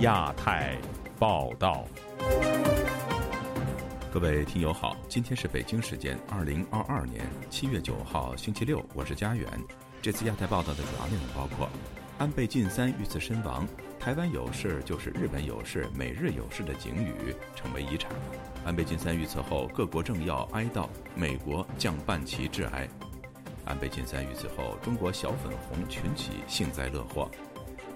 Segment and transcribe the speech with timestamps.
[0.00, 0.78] 亚太
[1.18, 1.84] 报道，
[4.10, 7.20] 各位听友好，今天是北京时间二零二二年
[7.50, 9.46] 七月九号星期六，我是佳远。
[10.00, 11.68] 这次亚太报道的主要内容包括：
[12.16, 13.68] 安倍晋三遇刺身亡，
[13.98, 18.10] 台湾有事就是日本有事，美日有事的警语成为遗产。
[18.64, 22.88] 安倍晋三遇刺后，各国政要哀悼，美国降半旗致哀。
[23.66, 27.30] 安倍晋三遇刺后，中国小粉红群起幸灾乐祸。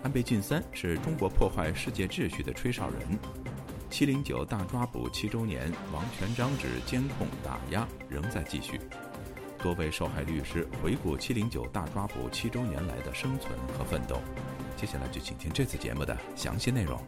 [0.04, 3.18] 安倍晋三是中国破坏世界秩序的吹哨人。
[3.88, 8.78] 七零九大抓捕七周年，王全章指监控打压仍在继续。
[9.62, 14.20] 多位受害律师回顾七零九大抓捕七周年来的生存和奋斗。
[14.76, 17.00] 接下来就请听这次节目的详细内容。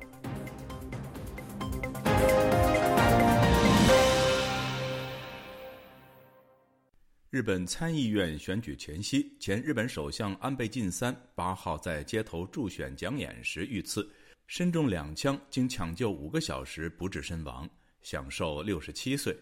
[7.29, 14.09] 日本参议院选举前夕，前日本首相安倍晋三八号在街头助选讲演时遇刺，
[14.47, 17.69] 身中两枪，经抢救五个小时不治身亡，
[18.01, 19.37] 享寿六十七岁。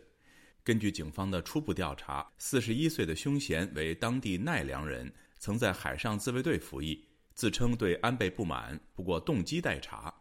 [0.62, 10.12] 根据警方的初步调查，四十一岁的凶嫌为当地奈良人，曾在海上自卫队服役，自称对安倍不满，不过动机待查。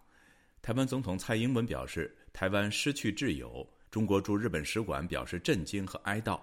[0.62, 6.38] 台湾总统蔡英文表示，台湾失去挚友，中国驻日本使馆表示震惊和哀悼。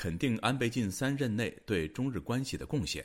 [0.00, 3.04] 肯定安倍晋三任内对中日关系的贡献，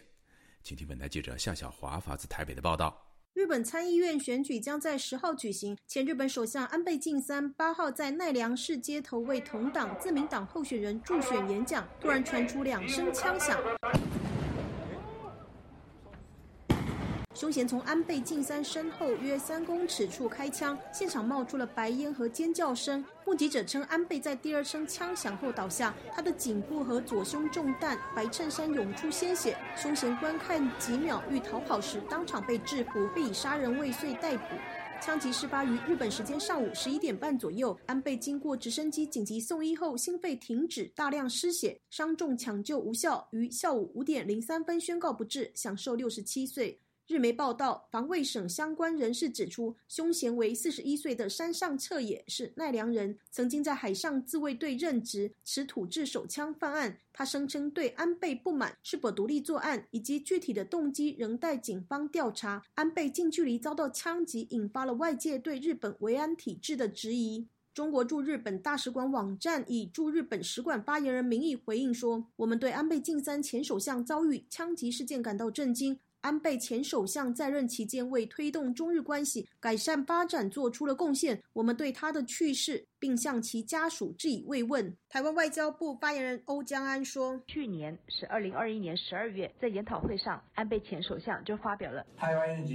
[0.64, 3.12] 请听本台记者夏小华发自台北的报道。
[3.34, 13.60] 日本参议院选举将在十号举行，前日本首相安倍晋三八号在奈良市街头为同党自民党候选人助选演讲，突然传出两声枪响。
[17.36, 23.04] 凶嫌从安倍晋三身后约三公尺处开枪，现场冒出了白烟和尖叫声。
[23.26, 29.58] 目击者称，安倍在第二声枪响后倒下，他的颈部和左胸中弹，白衬衫涌出鲜血。
[29.76, 34.44] 凶嫌观看几秒欲逃跑时，当场被制服，被以杀人未遂逮捕。
[35.02, 46.80] 枪击事发于日本时间上午十一点半左右，安倍经过直升机紧急送医后，心肺停止，大量失血，伤重抢救无效，于下午五点零三分宣告不治，享寿六十七岁。
[47.08, 56.98] 日媒报道，防卫省相关人士指出，凶嫌为四十一岁的山上彻也，是奈良人，曾经在海上自卫队任职，持土制手枪犯案。
[57.14, 62.64] 他声称对安倍不满，是否独立作案，以及具体的动机仍待警方调查。
[62.74, 67.48] 安倍近距离遭到枪击，引发了外界对日本维安体制的质疑。
[67.76, 84.92] 中国驻日本大使馆网站以驻日本使馆发言人名义回应说：“我们对安倍晋三前首相遭遇枪击事件感到震惊。”安倍前首相在任期间为推动中日关系改善发展做出了贡献，我们对他的去世并向其家属致以慰问。
[85.08, 92.66] 台湾外交部发言人欧江安说：“去年是二零二一年十二月，在研讨会上，安倍前首相就发表了‘台湾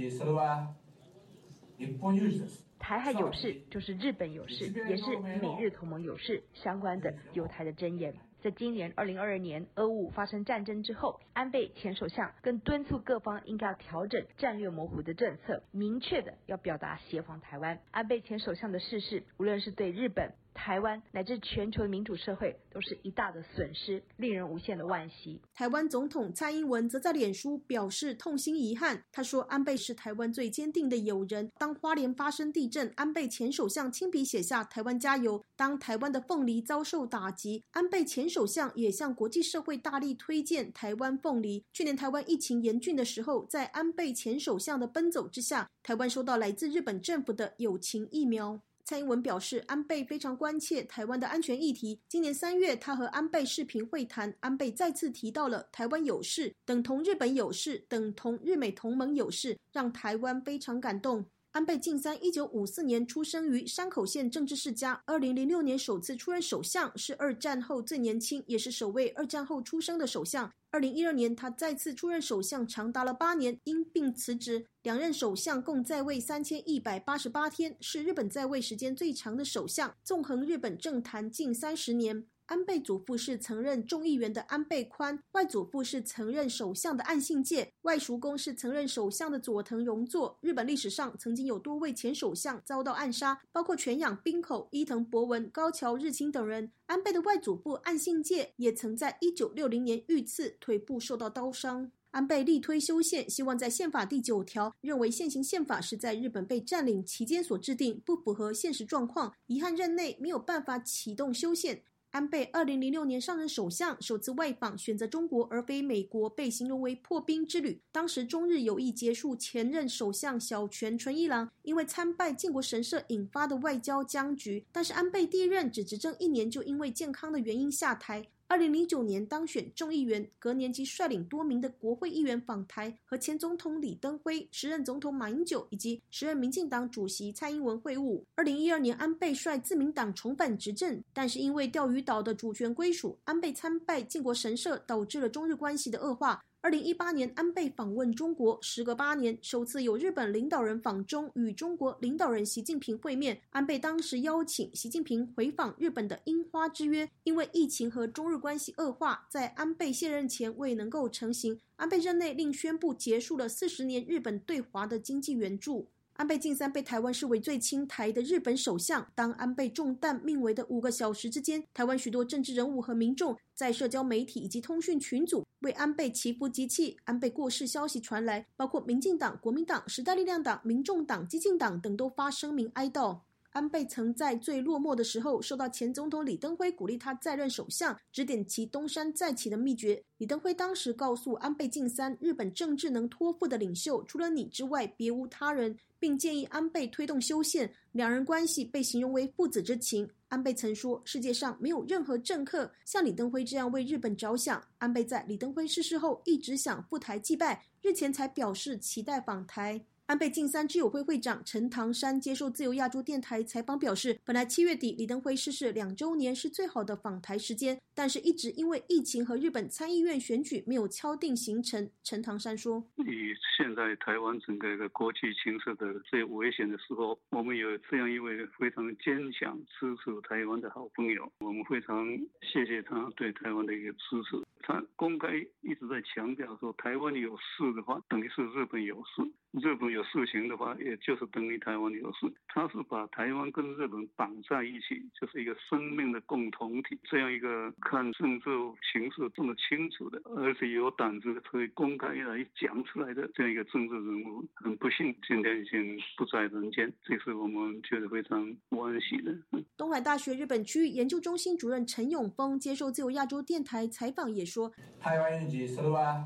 [2.79, 17.79] 台海有事就是日本有事，也是美日同盟有事’相关的有台的箴言。”在今年二零二二年俄乌发生战争之后，安倍前首相更敦促各方应该要调整战略模糊的政策，明确的要表达协防台湾。
[17.91, 20.33] 安倍前首相的逝世，无论是对日本。
[20.53, 25.41] 台湾乃至全球的民主社会都是一大的损失，令人无限的惋惜。
[25.53, 29.03] 台湾总统蔡英文则在脸书表示痛心遗憾。
[29.11, 31.51] 他说：“安倍是台湾最坚定的友人。
[31.57, 41.63] 当花莲发生地震，安倍前首相亲笔写下‘台湾加油’；当台湾的凤梨遭受打击，安倍前首相也向国际社会大力推荐台湾凤梨。
[41.73, 51.99] 去年台湾疫情严峻的时候，在安倍前首相的奔走之下，台湾收到来自日本政府的友情疫苗。”蔡英文表示，安倍非常关切台湾的安全议题。
[52.07, 61.25] 今年三月，他和安倍视频会谈，安倍再次提到了台湾有事等同日本有事等同日美同盟有事，让台湾非常感动。
[61.51, 70.49] 安倍晋三一九五四年出生于山口县政治世家，二零零六年首次出任首相，是二战后最年轻，也是首位二战后出生的首相。
[70.69, 74.65] 二零一二年，他再次出任首相，长达了八年，因病辞职。
[74.83, 82.25] 两任首相共在位三千一百八十八天，是日本在位时间最长的首相，纵横日本政坛近三十年。
[82.51, 90.37] 安倍祖父是曾任众议员的安倍宽，外祖父是曾任首相的岸信介，外叔公是曾任首相的佐藤荣作。
[90.41, 96.73] 日本历史上曾经有多位前首相遭到暗杀，包括泉养滨口、伊藤博文、高桥日清等人。
[96.87, 101.89] 安倍的外祖父岸信介也曾在一九六零年遇刺，腿部受到刀伤。
[102.09, 111.83] 安倍力推修宪，希望在宪法第九条认为现行宪法是在日本被占领期间所制定，不符合现实状况，遗憾任内没有办法启动修宪。
[112.11, 117.81] 安倍二零零六年上任首相，首次外访选择中国而非美国，被形容为破冰之旅。
[117.89, 128.27] 当时中日友谊结束前任首相小泉纯一郎因为参拜靖国神社引发的外交僵局，但是安倍第一任只执政一年就因为健康的原因下台。
[128.51, 138.21] 二零零九年当选众议员，隔年即率领多名的国会议员访台，和前总统李登辉、时任总统马英九以及时任民进党主席蔡英文会晤。
[138.35, 146.43] 二零一二年，安倍率自民党重返执政，但是因为钓鱼岛的主权归属，安倍参拜靖国神社，导致了中日关系的恶化。
[146.63, 153.41] 二零一八年，安倍访问中国，时隔八年，首次有日本领导人访中，与中国领导人习近平会面。
[153.49, 161.59] 安倍当时邀请习近平回访日本的樱花之约，因为疫情和中日关系恶化，在安倍卸任前未能够成行。
[161.77, 165.89] 安倍任内另宣布结束了四十年日本对华的经济援助。
[166.13, 169.07] 安倍晋三被台湾视为最亲台的日本首相。
[169.15, 176.97] 当安倍中弹命危的五个小时之间，台湾许多政治人物和民众在社交媒体以及通讯群组为安倍祈福集气。
[177.05, 183.21] 安倍过世消息传来，包括民进党、国民党、时代力量党、民众党、激进党等都发声明哀悼。
[183.51, 190.01] 安倍曾在最落寞的时候，受到前总统李登辉鼓励他再任首相，指点其东山再起的秘诀。
[190.17, 197.69] 李登辉当时告诉安倍晋三，日本政治能托付的领袖，除了你之外，别无他人，并建议安倍推动修宪。
[197.91, 200.09] 两人关系被形容为父子之情。
[200.29, 204.63] 安倍曾说，世界上没有任何政客像李登辉这样为日本着想。
[204.77, 209.83] 安倍在李登辉逝世后，一直想赴台祭拜，日前才表示期待访台。
[210.11, 221.89] 安倍晋三之友会会长陈唐山接受自由亚洲电台采访表示，本来七月底李登辉逝世两周年是最好的访台时间，但是一直因为疫情和日本参议院选举没有敲定行程。
[222.03, 232.05] 陈唐山说：“以现在台湾整个一个国际形势的最危险的时候，我们有这样一位非常坚强支持台湾的好朋友，我们非常
[232.41, 234.45] 谢谢他对台湾的一个支持。
[234.59, 235.29] 他公开
[235.61, 242.30] 一直在强调说，台湾有事的话，等于是日本有事。”日本有事情的话，也就是等于台湾有事。
[242.48, 246.98] 他是把台湾跟日本绑在一起，就是一个生命的共同体。
[247.04, 248.50] 这样一个看政治
[248.92, 259.34] 形势这么清楚的，而且有胆子可以公开来讲出来的这样一个政治人物，很不幸今天已经不在人间，这是我们觉得非常惋惜的。
[259.76, 266.24] 东海大学日本区域研究中心主任陈永峰接受自由亚洲电台采访也说：“台湾人それは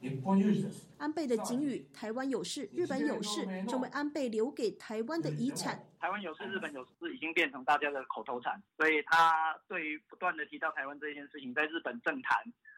[0.00, 5.79] 日本有事。” 安倍的警语“台湾有事，日本有事”成为安倍留给台湾的遗产。
[5.99, 8.61] 台湾有事，日本有事，已经变成大家的口头禅。
[8.77, 12.37] 所以他对于不断的提到台湾这件事情，在日本政坛。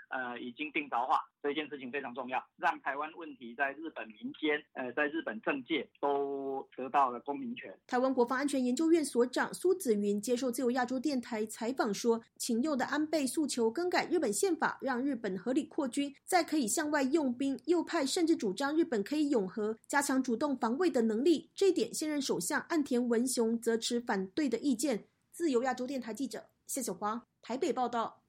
[0.09, 7.73] 呃，已经定着化这件事情非常重要，让台湾问题在日本民间，呃，在日本政界都得到了公民权。
[7.87, 17.59] 台湾国防安全研究院所长苏子云接受自由亚洲电台采访说，请右的安倍诉求更改日本宪法，让日本合理扩军，再可以向外用兵。
[17.65, 21.51] 右派甚至主张日本可以永和，加强主动防卫的能力。
[21.55, 25.05] 这一点，现任首相岸田文雄则持反对的意见。
[25.31, 28.23] 自由亚洲电台记者谢小华台北报道。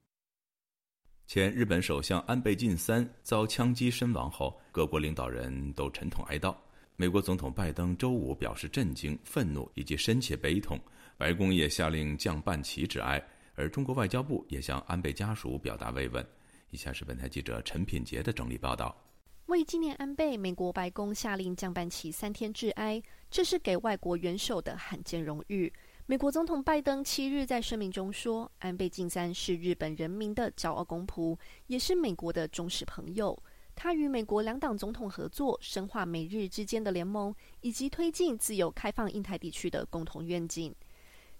[1.33, 6.53] 前日本首相安倍晋三遭枪击身亡后，各国领导人都沉痛哀悼。
[6.97, 10.77] 美国总统拜登周五表示震惊、愤怒以及深切悲痛，
[11.15, 13.25] 白宫也下令降半旗致哀，
[13.55, 16.21] 而中国外交部也向安倍家属表达慰问。
[16.69, 18.93] 以下是本台记者陈品杰的整理报道。
[19.45, 25.71] 为纪念安倍，美国白宫下令降半旗三天致哀，这是给外国元首的罕见荣誉。
[26.11, 33.41] 美国总统拜登七日在声明中说：“安倍晋三是日本人民的骄傲公仆，也是美国的忠实朋友。
[33.75, 40.75] 他与美国两党总统合作，深化美日之间的联盟，以及推进自由开放印太地区的共同愿景。”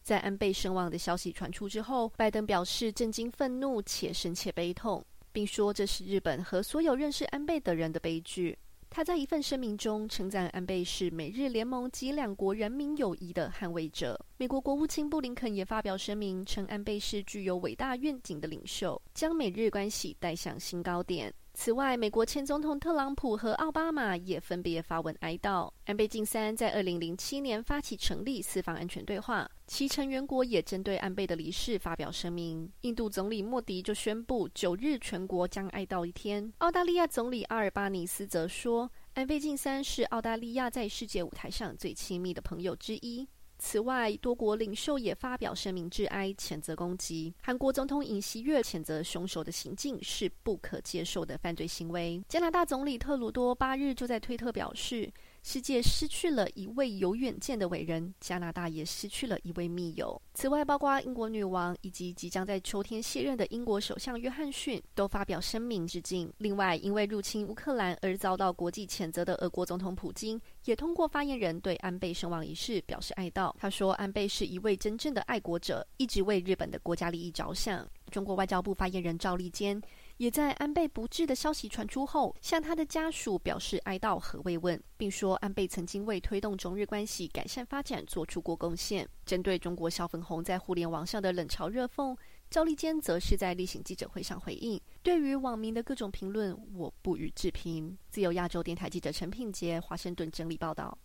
[0.01, 8.58] 在安倍身亡的消息传出之后，拜登表示震惊、愤怒且深切悲痛，并说这是日本和所有认识安倍的人的悲剧。
[8.93, 14.19] 他在一份声明中称赞安倍是美日联盟及两国人民友谊的捍卫者。
[14.36, 21.33] 美国国务卿布林肯也发表声明，称安倍是具有伟大愿景的领袖，将美日关系带向新高点。
[21.53, 26.55] 此外，美国前总统特朗普和奥巴马也分别发文哀悼安倍晋三。
[26.55, 32.72] 在二零零七年发起成立四方安全对话，其成员国也针对安倍的离世发表声明。
[32.81, 36.51] 印度总理莫迪就宣布九日全国将哀悼一天。
[36.60, 43.27] 澳大利亚总理阿尔巴尼斯则说，安倍晋三是澳大利亚在世界舞台上最亲密的朋友之一。
[43.63, 47.32] 此外，多国领袖也发表声明致哀，谴责攻击。
[47.44, 52.20] 韩国总统尹锡悦谴责凶手的行径是不可接受的犯罪行为。
[52.27, 60.21] 加拿大总理特鲁多八日就在推特表示，世界失去了一位有远见的伟人，加拿大也失去了一位密友。
[60.36, 66.31] 此外，包括英国女王以及即将在秋天卸任的英国首相约翰逊都发表声明致敬。
[66.38, 73.51] 另外，因为入侵乌克兰而遭到国际谴责的俄国总统普京，也通过发言人对安倍身亡一事表示哀悼。
[73.57, 79.81] 他说：“安倍是一位真正的爱国者，一直为日本的国家利益着想。”中国外交部发言人赵立坚。
[80.22, 89.10] 也在安倍不治的消息传出后，向他的家属表示哀悼和慰问，并说安倍曾经为推动中日关系改善发展做出过贡献。
[89.25, 92.16] 针对中国小粉红在互联网上的冷嘲热讽，
[92.51, 100.96] 赵立坚则是在例行记者会上回应：“对于网民的各种评论，我不予置评。”自由亚洲电台记者陈品杰，华盛顿整理报道。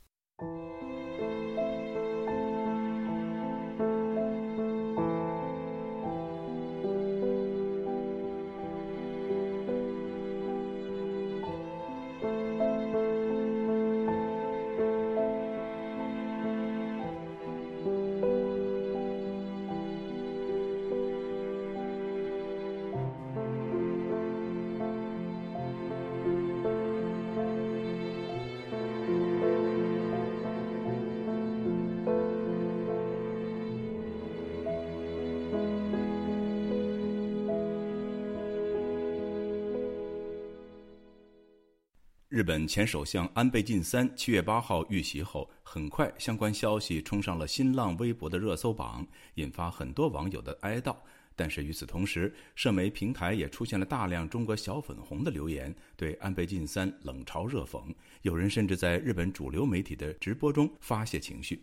[42.36, 50.94] 日本前首相安倍晋三七月八号遇袭后，很快相关消息冲上了新浪微博的热搜榜，引发很多网友的哀悼。
[51.34, 57.82] 但是与此同时，社媒平台也出现了大量中国小粉红的留言，对安倍晋三冷嘲热讽。
[58.20, 61.58] 有人甚至在日本主流媒体的直播中发泄情绪。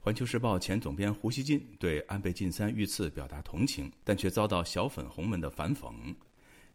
[0.00, 5.92] 环球时报前总编胡锡进对安倍晋三遇刺表达同情，但却遭到小粉红们的反讽。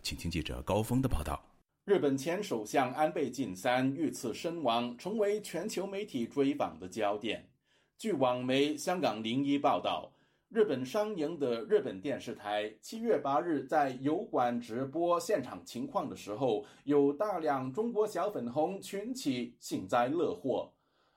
[0.03, 1.43] 请听记者高峰的报道。
[1.83, 7.49] 日本前首相安倍晋三遇刺身亡，成为全球媒体追访的焦点。
[7.97, 10.13] 据网媒香港零一报道，
[10.49, 20.71] 日本商营的日本电视台七月八日在油管直播现场情况的时候，有大量中国小粉红群起幸灾乐祸。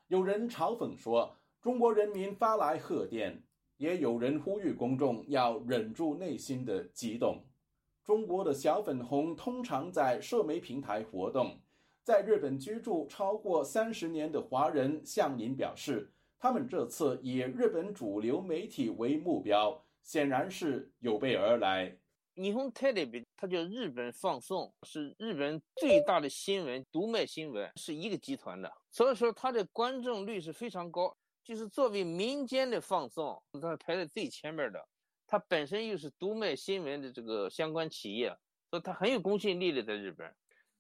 [0.09, 3.43] 有人嘲讽说：“中国人民发来贺电。”
[3.77, 7.43] 也有人呼吁公众要忍住内心的激动。
[8.04, 11.60] 中国的小粉红通常在社媒平台活动，
[12.04, 21.96] 在日本居住超过三十年的华人向林表示，他们这次以日本主流媒体为目标，显然是有备而来。
[22.36, 34.88] 霓虹テレビ，它叫日本放送，是日本最大的新闻读卖新闻，是一个集团的，所以说它的观众率是非常高，就是作为民间的放送，它排在最前面的。
[35.35, 38.29] 它本身又是读卖新闻的这个相关企业，
[38.71, 40.33] 所以它很有公信力的，在日本。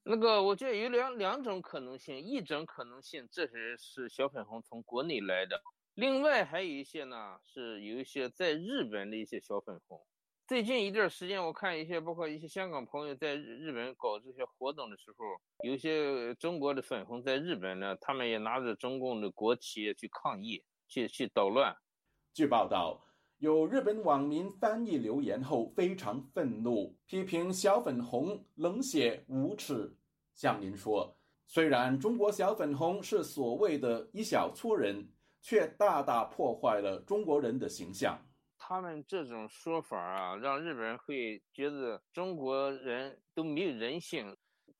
[0.05, 5.57] 那个我觉得有两两种可能性，一种可能性，这是是小粉红从国内来的；
[5.95, 10.01] 另外还有一些呢，是有一些在日本的一些小粉红。
[10.47, 15.25] 最近一段时间，我看一些包括一些香港朋友在日本搞这些活动的时候，
[15.69, 21.77] 有些中国的粉红在日本呢，他们也拿着中共的国旗去抗议，去去捣乱。
[22.33, 23.05] 据报道。
[23.45, 29.95] 有日本网民翻译留言后非常愤怒，批评小粉红冷血无耻。
[30.35, 31.15] 向您说，
[31.47, 35.07] 虽然中国小粉红是所谓的一小撮人，
[35.43, 38.19] 却大大破坏了中国人的形象。
[38.57, 44.34] 他们这种说法啊，让日本人会觉得中国人都没有人性。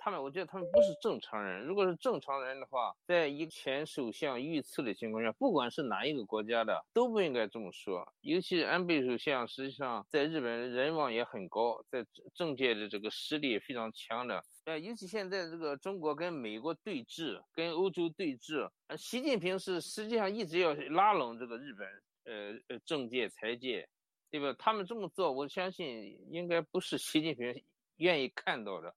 [0.05, 1.65] 他们，我觉得他们不是正常人。
[1.65, 8.07] 如果是正常人的话，在一前首相遇刺的情况下，不管是哪一个国家的，都不应该这么说。
[8.21, 14.45] 尤其是安倍首相，实际上在日本人望也很高，在政界的这个实力也非常强的。
[14.67, 21.89] 呃，尤其现在这个中国跟美国对峙，跟欧洲对峙，呃，习近平是实际上一直要拉拢这个日本，
[22.25, 23.89] 呃呃，政界财界，
[24.31, 24.55] 对吧？
[24.59, 27.65] 他们这么做，我相信应该不是习近平
[27.97, 28.95] 愿意看到的。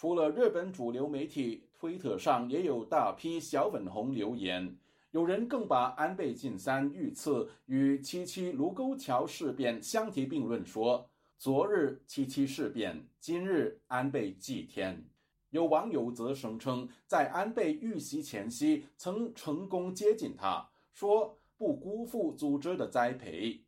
[0.00, 4.74] 除了日本主流媒体，推特上也有大批小粉红留言，
[5.10, 15.04] 有人更把安倍晋三遇刺与七七卢沟桥事变相提并论，说昨日七七事变，今日安倍祭天。
[15.50, 23.60] 有网友则声称，在安倍遇袭前夕曾成功接近他，说不辜负组织的栽培。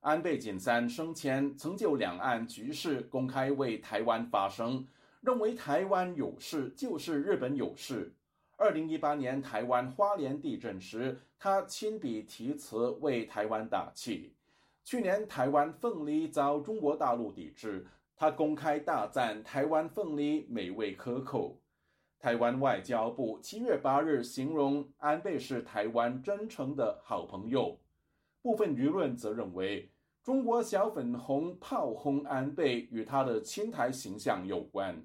[0.00, 4.84] 安倍晋三生前曾就两岸局势公开为台湾发声。
[5.20, 8.14] 认为台湾有事就是日本有事。
[8.56, 14.34] 二零一八年台湾花莲地震时，他亲笔题词为台湾打气。
[14.84, 21.60] 去年台湾凤梨遭中国大陆抵制，他公开大赞台湾凤梨美味可口。
[22.18, 27.78] 台湾外交部七月八日形容安倍是台湾真诚的好朋友，
[28.40, 29.90] 部分舆论则认为
[30.26, 35.00] 中国小粉红炮轰安倍与他的亲台形象有关。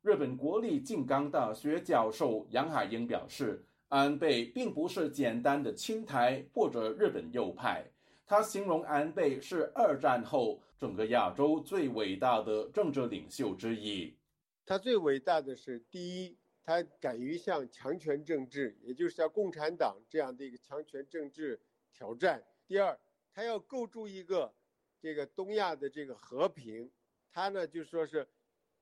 [0.00, 7.84] 日本国立静冈大学教授杨海英表示，安倍并不是简单的亲台或者日本右派。
[8.24, 14.16] 他形容安倍是二战后整个亚洲最伟大的政治领袖之一。
[14.64, 21.60] 他最伟大的是，第一，他敢于向强权政治，也就是像共产党这样的一个强权政治
[21.92, 22.98] 挑战；第二，
[23.32, 24.52] 他要构筑一个
[25.00, 26.90] 这个东亚的这个和平。
[27.30, 28.28] 他呢就说是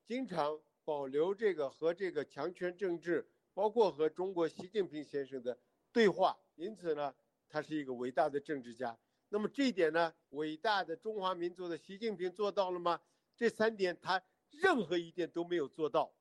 [0.05, 0.59] 经常。
[0.83, 5.55] 保留这个和这个强权政治，包括和中国习近平先生的
[5.93, 7.13] 对话，因此呢，
[7.47, 8.97] 他是一个伟大的政治家。
[9.29, 12.99] 那么这一点呢，伟大的中华民族的习近平做到了吗？
[13.37, 16.11] 这三点他任何一点都没有做到。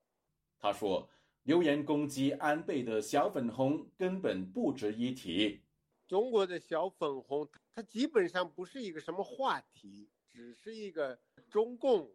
[0.58, 1.08] 他说，
[1.44, 5.62] 留言攻击安倍的小粉红根本不值一提。
[6.10, 11.16] 中国的小粉红，他基本上不是一个什么话题，只是一个
[11.48, 12.10] 中共。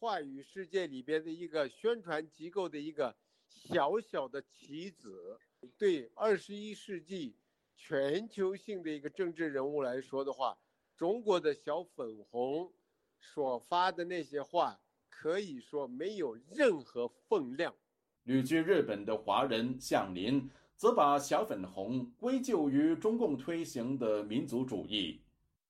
[0.00, 3.14] 话语世界里边的一个宣传机构的一个
[3.48, 5.38] 小小的棋子，
[5.76, 7.36] 对二十一世纪
[7.76, 10.58] 全球性的一个政治人物来说的话，
[10.96, 12.72] 中国的小粉红
[13.20, 17.72] 所发的那些话，可以说没有任何分量。
[18.24, 25.20] 旅居日本的华人向林则把小粉红归咎于中共推行的民族主义，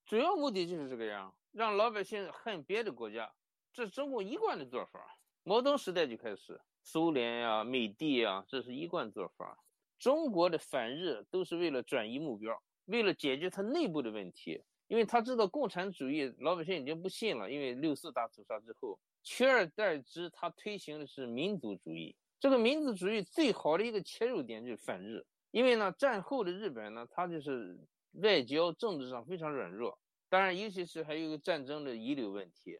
[0.04, 3.32] 主要目的就是这个样，让老百姓恨别的国家。
[3.72, 9.58] 这是中共一贯的做法，毛泽东时代就开始，苏联呀、美帝呀，这是一贯做法。
[9.98, 22.14] 中国的反日都是为了转移目标，为了解决他内部的问题，因为他知道共产主义老百姓已经不信了，因为六四大屠杀之后，取而代之，他推行的是民族主义。
[22.40, 27.78] 这个民族主义最好的一个切入点就是反日，因为呢，战后的日本呢，它就是
[28.12, 32.78] 外交政治上非常软弱，当然，尤其是还有一个战争的遗留问题。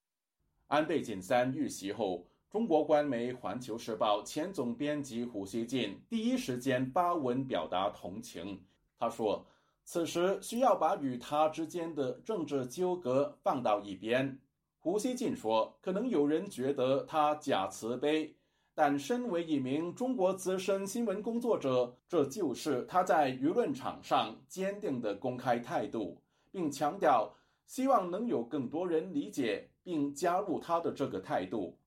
[0.68, 8.62] 安倍晋三遇袭后，中国官媒《环球时报》前总编辑胡锡进第一时间发文表达同情。
[8.98, 9.44] 他说
[9.84, 14.38] ：“此时需要把与他之间的政治纠葛放到一边。”
[14.78, 18.34] 胡锡进说：“可能有人觉得他假慈悲，
[18.78, 27.34] 但身为一名中国资深新闻工作者，这就是他在舆论场上坚定的公开态度，并强调
[27.66, 31.78] 希望能有更多人理解。”并加入他的这个态度，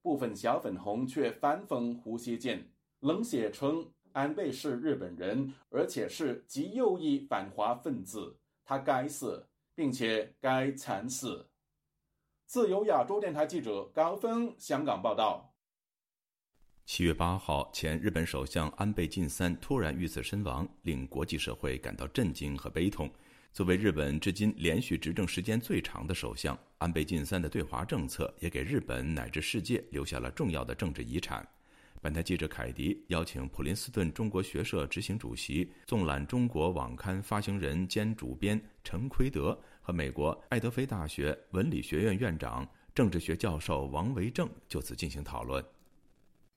[0.00, 2.66] 部分小粉红却反讽胡锡进，
[3.00, 11.46] 冷血称安倍是日本人，而且是极右翼反华分子，他该死，并且该惨死。
[12.46, 15.53] 自由亚洲电台记者高峰香港报道。
[16.86, 23.10] 七月八号，前日本首相安倍晋三突然遇刺身亡，令国际社会感到震惊和悲痛。
[23.54, 31.46] 作为日本至今连续执政时间最长的首相，安倍晋三的对华政策也给日本乃至世界留下了重要的政治遗产。
[32.02, 45.64] 本台记者凯迪邀请普林斯顿中国学社执行主席、纵览中国网刊发行人兼主编陈奎德和美国爱德菲大学文理学院院长、政治学教授王维正就此进行讨论。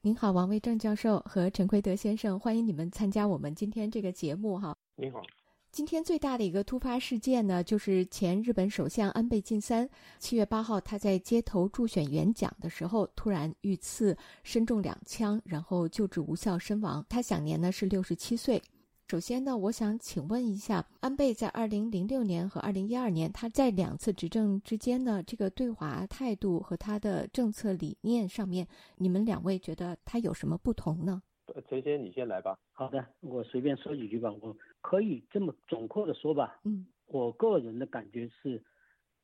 [0.08, 4.74] 您好，王卫正教授和陈奎德先生，欢迎你们参加我们今天这个节目哈。
[4.96, 5.22] 您好。
[5.70, 9.86] 今天最大的一个突发事件呢，就是前日本首相安倍晋三
[10.18, 17.06] 七月八号他在街头助选演讲的时候突然遇刺，身中两枪，然后救治无效身亡。
[17.10, 18.64] 他享年呢是六十七岁。
[19.10, 28.68] 首先呢，我想请问一下，安倍在二零零六年和二零一二年他在两次执政之间呢，这个对华态度和他的政策理念上面，
[28.98, 31.24] 你们两位觉得他有什么不同呢？
[31.70, 32.60] 陈先，你先来吧。
[32.74, 34.30] 好的，我随便说几句吧。
[34.42, 36.60] 我可以这么总括的说吧。
[36.66, 38.62] 嗯，我个人的感觉是，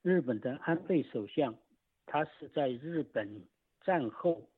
[0.01, 1.53] 日本的安倍首相，
[2.05, 3.45] 他是在日本
[3.85, 4.49] 战后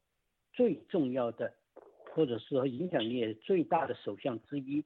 [0.54, 1.52] 最重要的，
[2.14, 4.86] 或者说影响力最大的首相之一，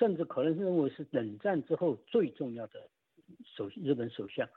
[0.00, 2.88] 甚至可能认为是冷战之后最重要的
[3.44, 4.48] 首日本首相。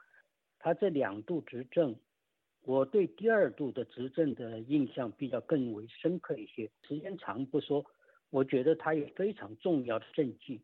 [0.58, 1.94] 他这两度执政。
[2.66, 7.84] 我对第二度的执政的印象比较更为深刻一些，时间长不说，
[8.30, 10.62] 我觉得他有非常重要的政绩，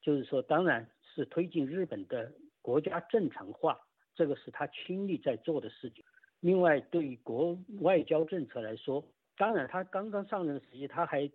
[0.00, 3.76] 就是说，当然是推进日本的国家正常化，
[4.14, 6.04] 这个是他亲力在做的事情。
[6.38, 9.04] 另外，对于国外交政策来说，
[9.36, 11.28] 当然他刚刚上任时期，他还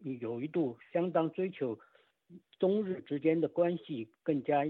[0.00, 1.78] 有一度相当追求
[2.58, 4.64] 中日之间的关系更加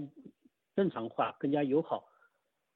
[0.75, 2.07] 正常化、更加友好。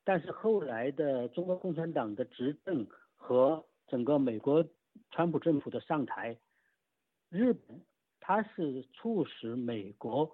[0.03, 4.67] 但是后来的中国共产党的执政和整个美国
[5.11, 6.37] 川普政府的上台，
[7.29, 7.81] 日本
[8.19, 10.31] 它是促使美国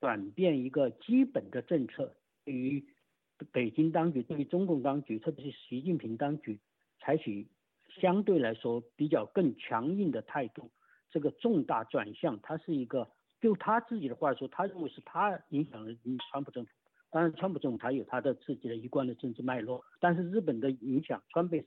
[0.00, 2.86] 转变一个基本的政策，对于
[3.52, 6.60] 北京当局、对于中共当局，特别是习近平当局，
[7.00, 7.48] 采取
[8.00, 10.70] 相对来说比较更强硬的态度。
[11.10, 13.10] 这个重大转向，它是一个，
[13.44, 15.94] 就他自己的话说，他认为是他影响了
[16.30, 16.70] 川普政府。
[17.10, 21.66] 当然，川普政府他有他的自己的一贯的政治脉络，但是日本的影响，川贝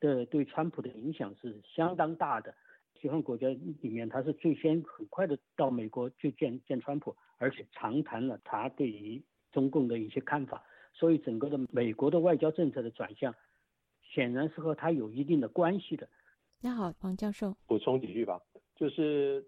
[0.00, 2.54] 的对川普的影响是相当大的。
[2.98, 9.22] 西方国家里面，他是最先很快的到美国去见见川普，而且长谈了他对于
[9.52, 10.64] 中共的一些看法。
[10.94, 13.34] 所以，整个的美国的外交政策的转向，
[14.00, 16.08] 显然是和他有一定的关系的。
[16.62, 18.40] 那好，王教授补充几句吧，
[18.76, 19.44] 就是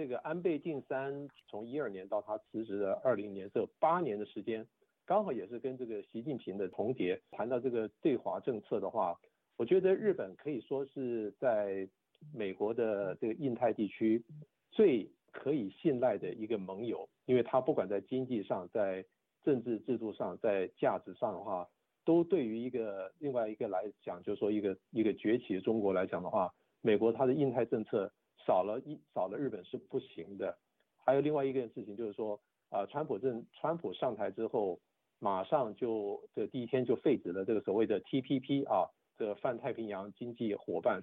[0.00, 4.66] 这个安倍晋三从一二年到他辞职的二零年这八年的时间，
[5.04, 7.20] 刚好也是跟这个习近平的重叠。
[7.30, 9.14] 谈到这个对华政策的话，
[9.58, 11.86] 我觉得日本可以说是在
[12.32, 14.24] 美国的这个印太地区
[14.70, 19.04] 最可以信赖的一个盟友，因为他不管在经济上，在
[19.44, 21.68] 政治制度上，在价值上的话，
[22.06, 28.10] 都对于一个另外一个来讲，就是说一个一个崛起的中国来讲的话，美国它的印太政策
[28.46, 30.56] 少了一少了日本是不行的。
[31.04, 34.80] 还有另外一件事情就是说，啊，川普政川普上台之后，
[35.18, 41.02] 马上就这第一天就废止了这个所谓的 TPP 啊，这个泛太平洋经济伙伴，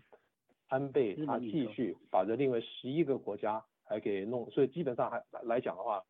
[0.67, 6.03] 安倍他继续把这另外十一个国家还给弄，所以基本上还来讲的话。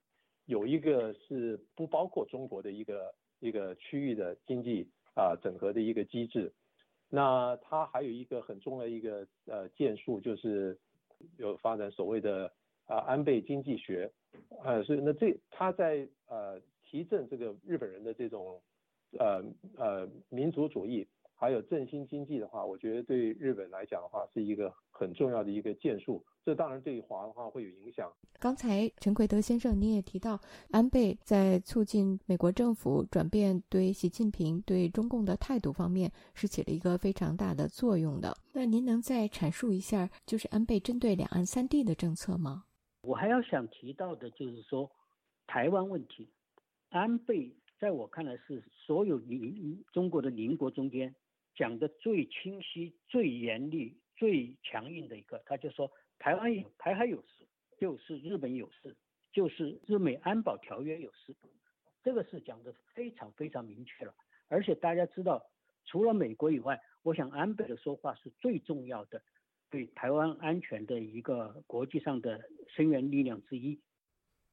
[0.45, 6.53] 有一个是不包括中国的一个一个区域的经济啊整合的一个机制，
[7.09, 10.79] 那它还有一个很重要的一个呃建树，就是
[11.37, 12.51] 有发展所谓的
[12.85, 14.11] 啊安倍经济学，
[14.63, 18.61] 呃所以那这他在呃提振这个日本人的这种
[19.19, 19.43] 呃
[19.77, 21.07] 呃民族主义。
[21.39, 26.25] 还有振兴经济的话，我觉得对日本来讲的话，是一个很重要的一个建树。
[26.43, 28.11] 这当然对华的话会有影响。
[28.39, 30.39] 刚才陈奎德先生，您也提到
[30.71, 38.35] 安倍在促进美国政府转变对习近平、对中共的态度方面是起了一个非常大的作用的。
[38.53, 42.63] 那您能再阐述一下，就是安倍针对两岸三地的政策吗？
[43.01, 44.89] 我还要想提到的就是说，
[45.45, 46.27] 台湾问题，
[46.89, 51.13] 安倍在我看来是所有邻中国的邻国中间。
[51.57, 57.47] 讲的最清晰、最严厉、最强硬的一个，他就说台湾有台海有事，
[57.79, 58.95] 就是日本有事，
[59.33, 61.35] 就是日美安保条约有事，
[62.03, 64.13] 这个是讲的非常非常明确了。
[64.47, 65.43] 而且大家知道，
[65.85, 69.21] 除了美国以外，我想安倍的说话是最重要的，
[69.71, 73.81] 对台湾安全的一个国际上的声援力量之一。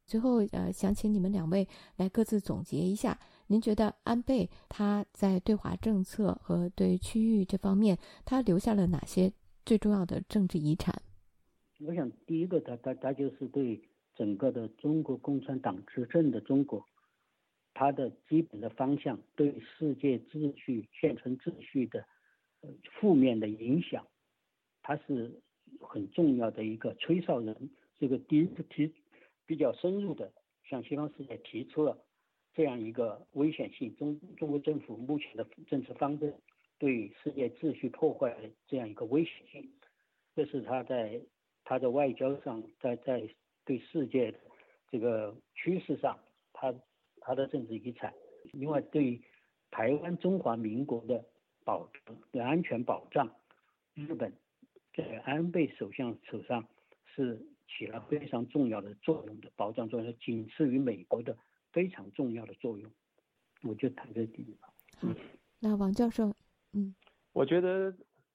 [0.07, 9.33] 最后，呃，想请你们两位来各自总结一下，您觉得安倍他在对华政策和对区域这方面，他留下了哪些
[9.65, 10.95] 最重要的政治遗产？
[11.81, 13.81] 我想，第一个，他他他就是对
[14.15, 16.85] 整个的中国共产党执政的中国，
[17.73, 22.05] 他的基本的方向，对世界秩序、现存秩序的
[23.01, 24.07] 负面的影响，
[24.83, 25.41] 他是
[25.81, 27.71] 很重要的一个吹哨人。
[27.99, 28.93] 这个第一次提。
[29.47, 30.33] 比较深入的
[30.71, 31.99] 向西方世界提出了
[32.55, 36.33] 这样一个危险性，中中国政府目前的政策方针
[36.79, 39.69] 对世界秩序破坏的这样一个危险性，
[40.35, 41.21] 这是他在
[41.65, 43.29] 他的外交上，在在
[43.65, 44.33] 对世界
[44.91, 46.19] 这个趋势上，
[46.53, 46.75] 他
[47.21, 48.15] 他的政治遗产。
[48.53, 49.21] 另外，对
[49.71, 51.25] 台湾中华民国的
[51.65, 51.91] 保
[52.33, 53.29] 的安全保障，
[53.95, 54.33] 日本
[54.95, 56.67] 在安倍首相手上
[57.15, 57.47] 是。
[57.67, 61.37] 起了非常重要的作用的保障作用，仅次于美国的
[61.75, 62.91] 非常重要的作用。
[63.65, 64.69] 我就谈这第一吧。
[65.03, 65.15] 嗯，
[65.59, 66.33] 那王教授，
[66.73, 66.95] 嗯，
[67.33, 67.93] 我觉得，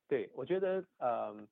[0.07, 1.47] 对我觉得，呃，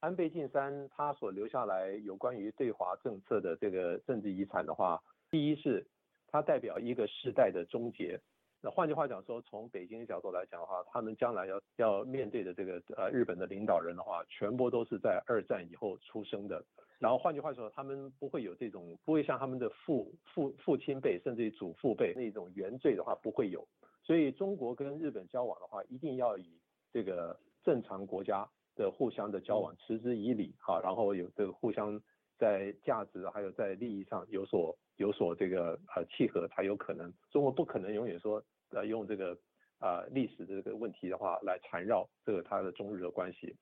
[0.00, 5.84] 安倍晋三他所留下来有关于对华政策的这个政治遗产的话，第一是，
[6.28, 8.20] 它代表一个时代的终结。
[8.66, 16.60] 那换句话讲说，从北京的角度来讲的话，他们将来要要面对的这个呃日本的领导人的话，全部都是在二战以后出生的。
[16.98, 23.64] 然后换句话说，他们不会有这种，不会像他们的父父父亲辈，甚至于祖父辈那种原罪的话不会有。
[24.02, 26.58] 所以中国跟日本交往的话，一定要以
[26.92, 32.02] 这个正常国家的互相的交往，持之以理哈，然后有这个互相
[32.36, 37.12] 在价值还有在利益上有所有所这个呃契合才有可能。
[37.30, 39.36] 中国不可能永远说呃用这个
[39.78, 43.54] 啊历史的这个问题的话来缠绕这个它的中日的关系。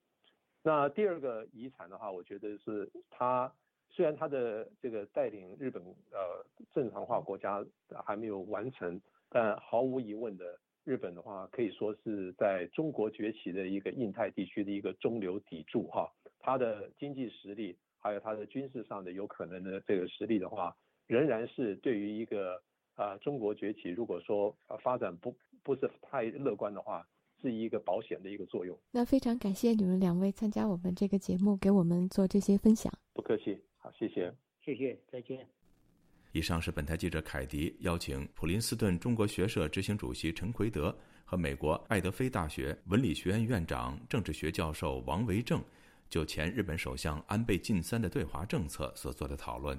[0.62, 3.52] 那第二个遗产的话，我觉得是他
[3.90, 7.64] 虽然他的这个带领日本呃正常化国家
[8.04, 20.74] 还没有完成，但毫无疑问的日本的话可以说是在中国崛起的一个印太地区的一个中流砥柱哈，它的经济实力还有它的军事上的有可能的这个实力的话，
[21.06, 22.62] 仍然是对于一个
[22.94, 27.06] 啊中国崛起，如果说发展不不是太乐观的话，
[27.42, 28.78] 是一个保险的一个作用。
[28.90, 32.92] 那非常感谢你们两位参加我们这个节目，给我们做这些分享。
[33.12, 34.32] 不客气，好，谢谢，
[34.64, 35.46] 谢谢，再见。
[36.32, 45.62] 以上是本台记者凯迪邀请普林斯顿中国学社执行主席陈奎德和美国爱德菲大学文理学院院长、政治学教授王维正，
[46.08, 49.78] 就前日本首相安倍晋三的对华政策所做的讨论。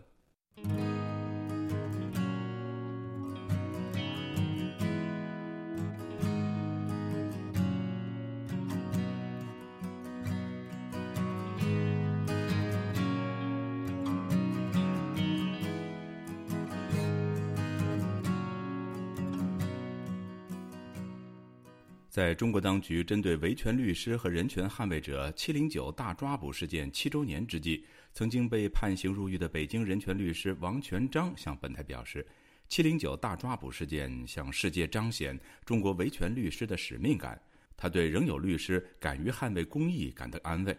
[22.25, 32.25] 在中国当局针对维权律师和人权捍卫者“七零九”大抓捕事件七周年之际，曾经被判刑入狱的北京人权律师王全璋向本台表示
[32.67, 37.39] ：“七零九大抓捕事件向世界彰显中国维权律师的使命感。
[37.77, 40.75] 他对仍有律师敢于捍卫公益感到安慰。”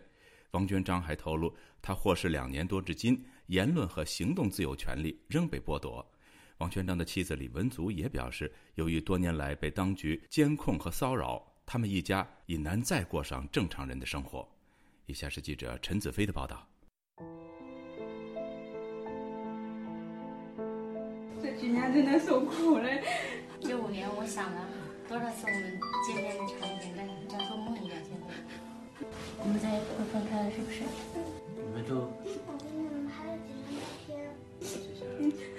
[0.51, 6.05] 王全璋还透露，他获释两年多至今，言论和行动自由权利仍被剥夺。
[6.59, 14.49] 王全章的妻子李文足也表示，由于多年来被当局监控和骚扰，他们一家已难再过上正常人的生活。
[15.05, 16.67] 以下是记者陈子飞的报道。
[21.43, 22.89] 这几年真的受苦了。
[23.61, 24.67] 这五年，我想了
[25.07, 27.15] 多少次我们见面的场景，但像
[27.49, 27.99] 做梦一样。
[28.03, 28.27] 现在
[29.39, 30.83] 我们再也不会分开了，是不是？
[31.55, 32.11] 你们就。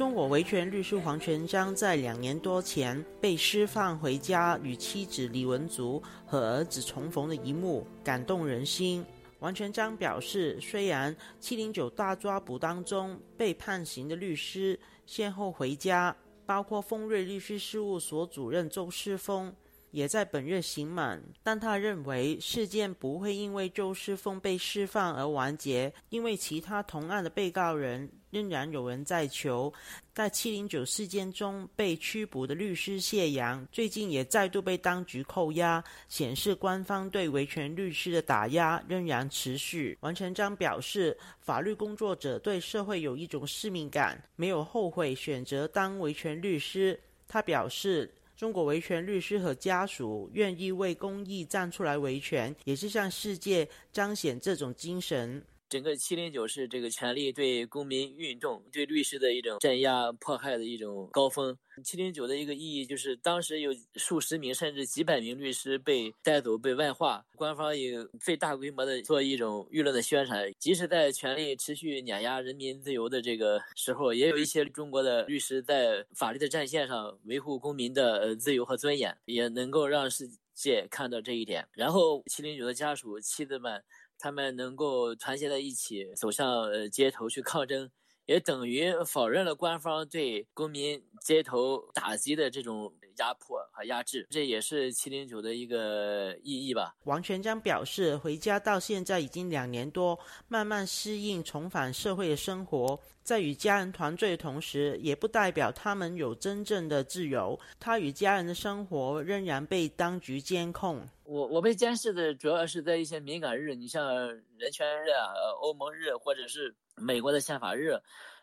[0.00, 9.04] 中国维权律师黄全章在两年多前被释放回家，与妻子李文竹和儿子重逢的一幕感动人心。
[9.40, 19.54] 王全章表示，虽然七零九大抓捕当中被判刑的律师先后回家，包括丰瑞律师事务所主任周世峰
[19.90, 28.10] 也在本月刑满，但他认为事件不会因为周世峰被释放而完结，因为其他同案的被告人。
[28.30, 29.72] 仍然有人在求，
[30.14, 39.98] 在七零九事件中被拘捕的律师谢阳，最近也再度被当局扣押，显示官方对维权律师的打压仍然持续。
[40.00, 46.98] 王成章表示，法律工作者对社会有一种使命感，没有后悔选择当维权律师。
[47.26, 55.42] 他表示，中国维权律师和家属愿意为公益站出来维权，也是向世界彰显这种精神。
[55.70, 61.56] 整个七零九是这个权力对公民运动、对律师的一种镇压、迫害的一种高峰。
[61.84, 70.52] 七零九的一个意义就是，当时有数十名甚至几百名律师被带走、被外化，官方也最大规模的做一种舆论的宣传。
[70.58, 81.68] 即使在权力持续碾压人民自由的这个时候，也有一些中国的律师在法律的战线上维护公民的自由和尊严，也能够让世界看到这一点。
[81.72, 83.80] 然后，七零九的家属、妻子们。
[84.20, 87.90] 他们能够团结在一起，走上呃街头去抗争，
[88.26, 94.26] 也等于否认了官方对公民街头打击的这种压迫和压制。
[94.30, 96.94] 这也是七零九的一个意义吧。
[97.04, 103.00] 王全江表示，回家到现在已经两年多，慢慢适应重返社会的生活。
[103.22, 107.58] 在与家人团聚的同时，也不代表他们有真正的自由。
[107.78, 111.06] 他与家人的生活仍然被当局监控。
[111.30, 114.26] 我我被监视的主要是在一些敏感日，你像
[114.58, 117.92] 人权日啊、欧盟日或者是美国的宪法日，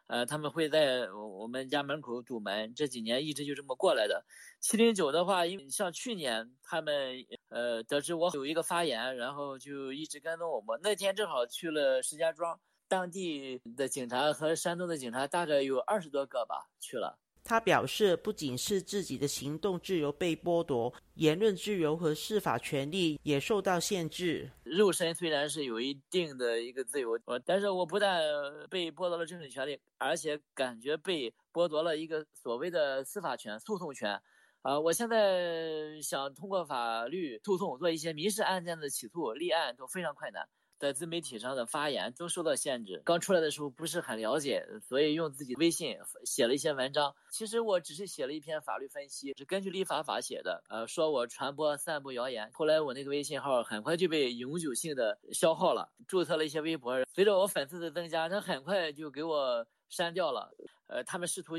[0.08, 2.74] 呃，他们会在我们家门口堵门。
[2.74, 4.24] 这几年一直就这么过来的。
[4.62, 7.14] 七零九的话，因为像去年他们
[7.50, 10.80] 呃得知我有一个发言，然后就一直跟踪我们。
[10.82, 12.58] 那天正好去了石家庄。
[12.88, 17.20] 当地的警察和山东的警察大概有二十多个吧，去了。
[17.48, 24.52] 他表示，不仅是自己的行动自由被剥夺，言论自由和司法权利也受到限制。
[24.66, 28.22] 肉身虽然是有一定的一个自由，呃但是我不但
[28.70, 34.22] 被剥夺了政治权利，而且感觉被剥夺了一个所谓的司法权、诉讼权。
[34.64, 40.46] 啊，我现在想通过法律诉讼做一些民事案件的起诉、立案都非常困难。
[40.80, 43.02] 在自媒体上的发言都受到限制。
[43.06, 47.16] 刚出来的时候不是很了解，所以用自己微信写了一些文章。
[47.32, 50.64] 其实我只是写了一篇法律分析，是根据立法法写的。
[50.70, 52.50] 呃，说我传播、散布谣言。
[52.54, 55.90] 后来我那个微信号很快就被永久性的消耗了。
[56.08, 60.52] 注册了一些微博，随着我粉丝的增加，他很快就给我删掉了。
[60.88, 61.56] 呃，他们试图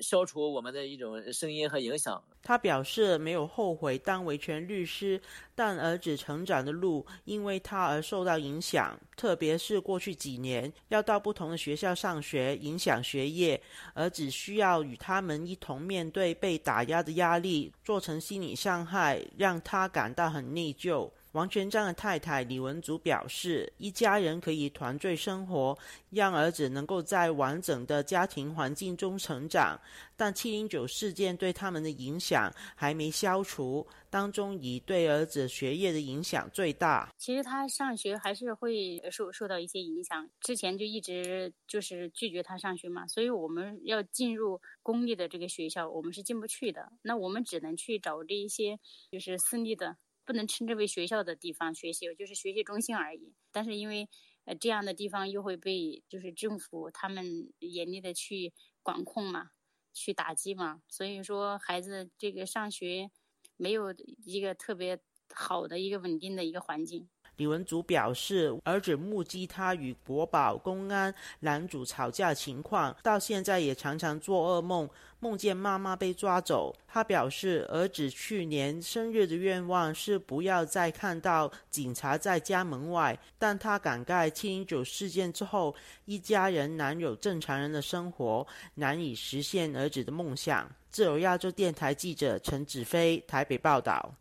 [0.00, 2.22] 消除我们的一种声音和影响。
[2.42, 5.20] 他表示没有后悔当维权律师，
[5.54, 21.10] 但儿子成长的路因为他而受到影响，特别是过去几年要到不同的学校上学，影响学业，儿子需要与他们一同面对被打压的压力，造成心理伤害，让他感到很内疚。
[21.32, 25.78] 王全章的太太李文祖表示，一家人可以团聚生活，
[26.10, 29.80] 让儿子能够在完整的家庭环境中成长。
[30.14, 37.10] 但七零九事件对他们的影响还没消除，当中以对儿子学业的影响最大。
[37.16, 46.92] 其实他上学还是会受受到一些影响，之前就一直就是拒绝他上学嘛，所以我们要进入公立的这个学校，我们是进不去的。
[47.00, 48.78] 那我们只能去找这一些
[49.10, 49.96] 就是私立的。
[50.24, 53.34] 不能称之为学校的地方学习，就是学习中心而已。
[53.50, 54.08] 但是因为
[54.44, 59.50] 呃这样的地方又会被就是政府他们严厉的去管控嘛，
[59.92, 63.10] 去打击嘛，所以说孩子这个上学
[63.56, 65.00] 没有一个特别
[65.34, 67.08] 好的一个稳定的一个环境。
[67.42, 76.72] 李文祖表示，儿子目击他与国宝、公安男主吵架情况，到现在也常常做噩梦，梦见妈妈被抓走。
[76.86, 85.74] 他表示，儿子去年生日的愿望是不要再看到警察在家门外，但他感慨七零九事件之后，
[86.04, 90.70] 一家人难有正常人的生活，难以实现儿子的梦想。
[90.90, 94.14] 自由亚洲电台记者陈子飞台北报道。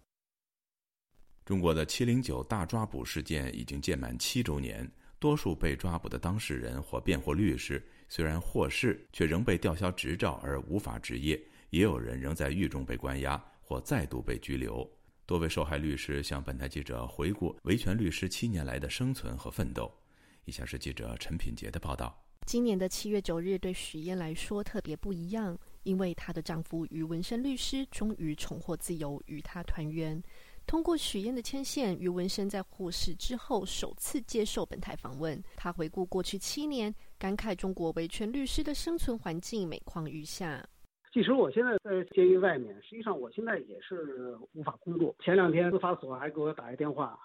[1.43, 11.35] 中国的“七零九”大抓捕事件已经届满七周年，多数被抓捕的当事人或辩护律师虽然获释，却仍被吊销执照而无法执业；
[11.71, 14.87] 也有人仍在狱中被关押或再度被拘留。
[15.25, 19.91] 多位受害律师向本台记者回顾维权律师七年来的生存和奋斗。
[20.45, 30.21] 以下是记者陈品杰的报道：今年的七月九日对许燕来说特别不一样，因为她的丈夫于文生律师终于重获自由，与她团圆。
[30.71, 35.37] 通过许燕的牵线，余文生在获释之后首次接受本台访问。
[35.57, 40.65] 他回顾过去七年，感慨中国维权律师的生存环境每况愈下。
[41.11, 45.13] 其实我现在在监狱外面，实际上我现在也是无法工作。
[45.19, 47.19] 前两天司法所还给我打一电话，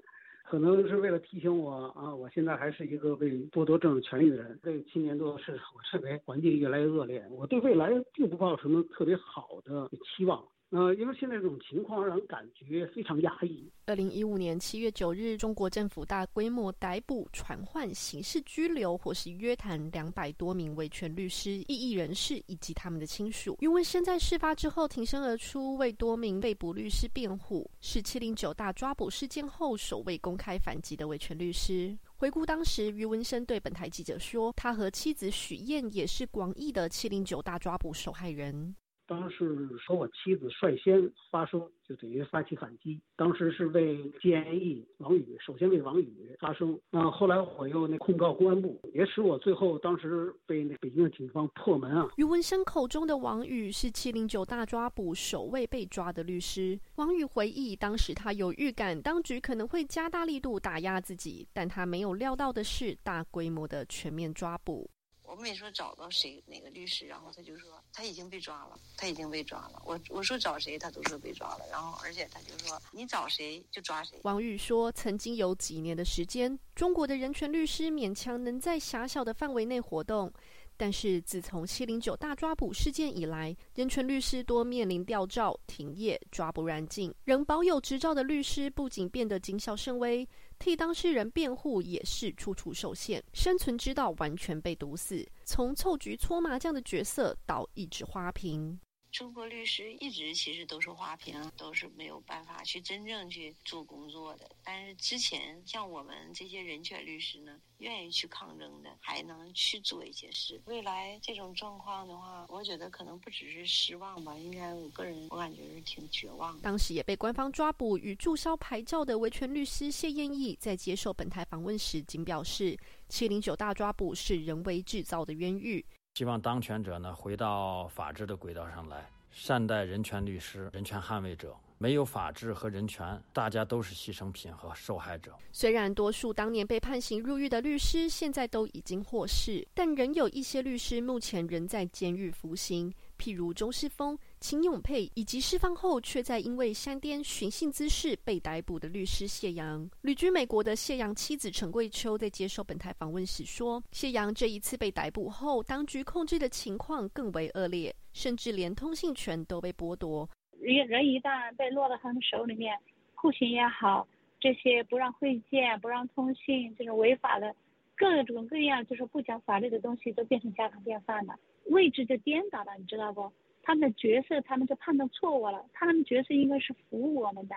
[0.44, 4.60] 可能是为了提醒我啊，我现在还是一个被剥夺政治权利的人。
[4.62, 10.44] 这七年多是，我认为环境越来越恶劣，我对未来并不抱什么特别好的期望。
[10.70, 13.68] 呃，因为现在这种情况让人感觉非常压抑。
[13.86, 23.56] 二零一五年七月九日，中国政府大规模逮捕、传唤、刑事拘留或是约谈两百多名维权律师、异议人士以及他们的亲属。
[23.58, 31.98] 余文生在事发之后挺身而出，为多名被捕律师辩护，是七零九大抓捕事件后首位公开反击的维权律师。
[32.16, 38.76] 回顾当时，余文生对本台记者说：“他和妻子许燕也是广义的七零九大抓捕受害人。”
[39.10, 43.00] 当时说我妻子率先发声，就等于发起反击。
[43.16, 46.78] 当时是为 GNE 王宇，首先为王宇发声。
[46.92, 52.08] 那后来我又那控告公安部，也使我最后当时被那北京的警方破门啊。
[52.18, 56.78] 余文生口中的王宇是七零九大抓捕首位被抓的律师。
[56.94, 64.88] 王宇回忆，当时他有预感当局可能会加大力度打压自己，但他没有料到的是大规模的全面抓捕。
[65.30, 69.80] 我没说找到谁哪个律师，然后他就说他已经被抓了，他已经被抓了。
[69.86, 71.64] 我我说找谁，他都说被抓了。
[71.70, 74.18] 然后而且他就说你找谁就抓谁。
[74.24, 80.32] 王宇说，曾经有几年的时间，中国的人权律师勉强能在狭小的范围内活动。
[80.76, 87.14] 但是自从七零九大抓捕事件以来，人权律师多面临吊照、停业、抓捕软禁。
[87.24, 90.26] 仍保有执照的律师不仅变得谨小慎微，
[90.60, 95.26] 替当事人辩护也是处处受限，生存之道完全被堵死。
[95.42, 98.78] 从凑局搓麻将的角色到一纸花瓶。
[99.10, 104.50] 中国律师一直其实都是花瓶，都是没有办法去真正去做工作的。
[104.64, 110.60] 但是之前像我们这些人权律师呢，愿意去抗争的，还能去做一些事。
[110.66, 116.62] 未来这种状况的话，我觉得可能不只是失望吧，应该我个人我感觉是挺绝望的。
[116.62, 125.84] 当时也被官方抓捕与注销牌照的维权律师谢燕义，在接受本台访问时，仅表示七零九大抓捕是人为制造的冤狱。
[126.20, 131.56] 希望当权者呢回到法治的轨道上来，善待人权律师、人权捍卫者。
[131.78, 135.34] 没有法治和人权，大家都是牺牲品和受害者。
[135.50, 142.92] 虽然多数当年被判刑入狱的律师现在都已经获释，但仍有一些律师目前仍在监狱服刑。
[143.18, 149.88] 譬如钟世峰，秦永佩以及释放后却在因为山巅寻衅滋事被逮捕的律师谢阳。
[150.00, 160.26] 旅居美国的谢阳妻子陈桂秋在接受本台访问时说：“谢阳这一次被逮捕后，当局控制的情况更为恶劣，甚至连通信权都被剥夺。
[160.58, 162.74] 人人一旦被落到他们手里面，
[163.14, 164.08] 酷刑也好，
[164.40, 167.54] 这些不让会见、不让通信这种违法的。”
[167.94, 173.30] 各种各样就是不讲法律的东西都变成家常便饭了，位置就颠倒了，你知道不？
[173.62, 177.54] 他们的角色他们就判断错误了，他们角色应该是服务我们的，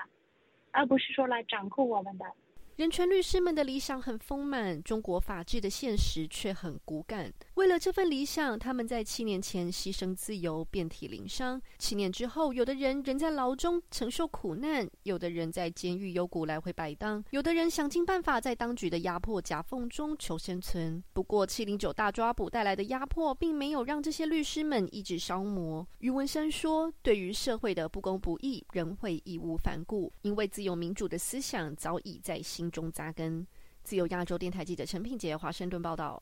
[0.71, 2.25] 而不是说来掌控我们的。
[2.75, 7.31] 人权律师们的理想很丰满，中国法治的现实却很骨感。
[7.55, 11.61] 为了这份理想，他们在七年前牺牲自由，遍体鳞伤。
[11.77, 21.03] 七年之后，有的人仍在牢中承受苦难，有的人在监狱幽谷来回摆荡，有的人想尽办法在当局的压迫夹缝中求生存。
[21.13, 25.87] 不过，七零九大抓捕带来的压迫，并没有让这些律师们意志消磨。
[25.99, 33.45] 余文生说：“对于社会的不公不义，仍会义无反顾，因为自由民主的思想早已在心中扎根。”
[33.83, 36.21] 自由亚洲电台记者陈品杰华盛顿报道。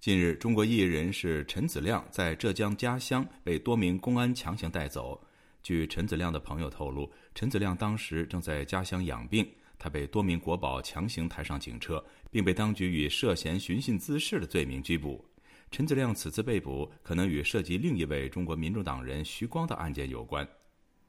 [0.00, 5.22] 近日，中国艺人是陈子亮在浙江家乡被多名公安强行带走。
[5.62, 9.46] 据陈子亮的朋友透露，陈子亮当时正在家乡养病，
[9.78, 15.22] 他被多名国宝强行抬上警车，并被当局以涉嫌寻衅滋事的罪名拘捕。
[15.70, 20.48] 陈子亮此次被捕，可能与涉及另一位中国民主党人徐光的案件有关。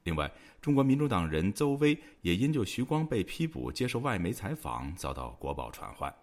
[0.04, 0.30] 另外，
[0.62, 6.14] 中国民主党人邹薇也因就徐光被批捕接受外媒采访，遭到国宝传唤。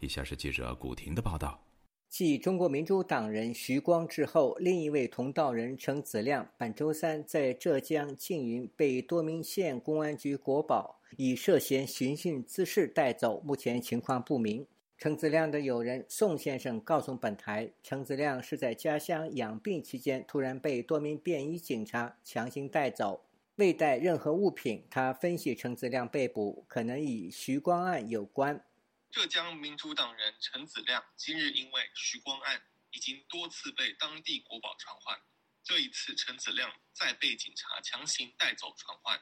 [0.00, 1.65] 以下是记者古婷的报道。
[2.08, 14.66] 继中国民主党人徐光之后，另一位同道人陈子亮本周三在浙江缙云被多名县公安局国保以涉嫌寻衅滋事带走，目前情况不明。
[14.96, 23.20] 陈子亮的友人宋先生告诉本台，陈子亮是在家乡养病期间，突然被多名便衣警察强行带走，
[23.56, 24.84] 未带任何物品。
[24.88, 28.62] 他分析，陈子亮被捕可能与徐光案有关。
[29.10, 35.20] 浙江民主党人陈子亮今日因为徐光案，已经多次被当地国保传唤。
[35.62, 39.20] 这一次，陈子亮再被警察强行带走传唤。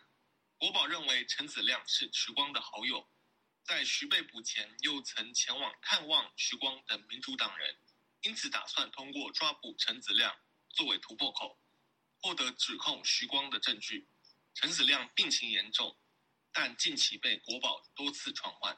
[0.57, 3.09] 国宝认为陈子亮是徐光的好友，
[3.63, 7.79] 在徐被捕前又曾前往探望徐光等民主党人，
[8.23, 10.37] 因此打算通过抓捕陈子亮
[10.71, 11.59] 作为突破口，
[12.21, 14.09] 获得指控徐光的证据。
[14.55, 15.97] 陈子亮病情严重，
[16.53, 18.77] 但近期被国宝多次传唤。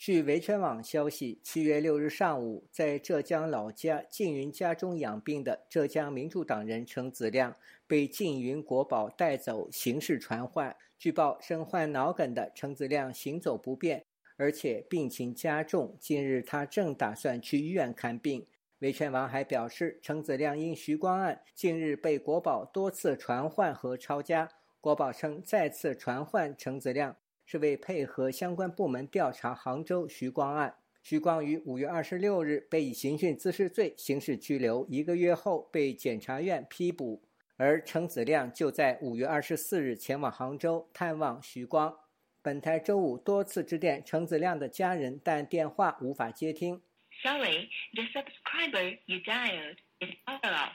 [0.00, 7.54] 据维权网消息，七月六日上午，在浙江老家缙云家中养病的浙江民主党人陈子亮
[7.86, 10.74] 被缙云国宝带走，刑事传唤。
[10.98, 14.02] 据报，身患脑梗的陈子亮行走不便，
[14.38, 15.94] 而且病情加重。
[16.00, 18.46] 近日，他正打算去医院看病。
[18.78, 24.48] 维权网还表示，陈子亮因徐光案近日被国宝多次传唤和抄家。
[24.80, 27.14] 国宝称，再次传唤陈子亮。
[27.50, 30.76] 是为配合相关部门调查杭州徐光案。
[31.02, 37.24] 徐光于五月二十六日被以刑讯滋事罪刑事拘留，一个月后被检察院批捕。
[37.56, 41.92] 而程子亮就在五月二十四日前往杭州探望徐光。
[42.40, 46.80] 本台周五多次致电程子亮的家人，但电话无法接听。
[47.20, 50.70] Sorry, the subscriber you dialed is out of.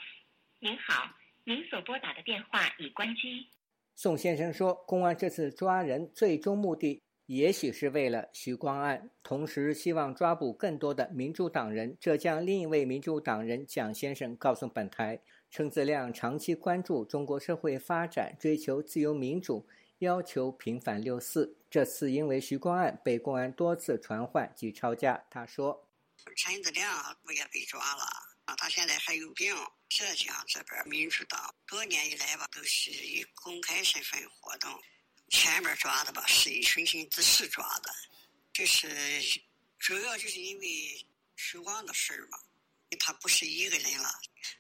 [0.60, 1.16] 您好，
[1.46, 3.48] 您所拨打的电话已关机。
[3.96, 19.66] 宋先生说：“公安这次抓人，最终目的也许是为了徐光案，同时希望抓捕更多的民主党人。”浙江另一位民主党人蒋先生告诉本台，陈子亮长期关注中国社会发展，追求自由民主，
[20.00, 21.58] 要求平反六四。
[21.70, 25.24] 这次因为徐光案被公安多次传唤及抄家。
[25.30, 25.88] 他说
[26.36, 26.92] ：“陈子亮
[27.24, 28.04] 不也被抓了？
[28.46, 29.56] 啊，他现在还有病。”
[29.90, 34.82] 浙江这边民主党多年以来吧，都是以公开身份活动。
[35.30, 37.94] 前面抓的吧，是以寻衅滋事抓的，
[38.54, 38.90] 就是
[39.80, 42.40] 主要就是因为徐光的事儿嘛。
[43.00, 44.10] 他不是一个人了，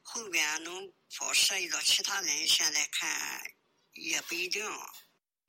[0.02, 3.42] 后边能否涉及到其他人，现在看
[3.94, 4.64] 也不一定。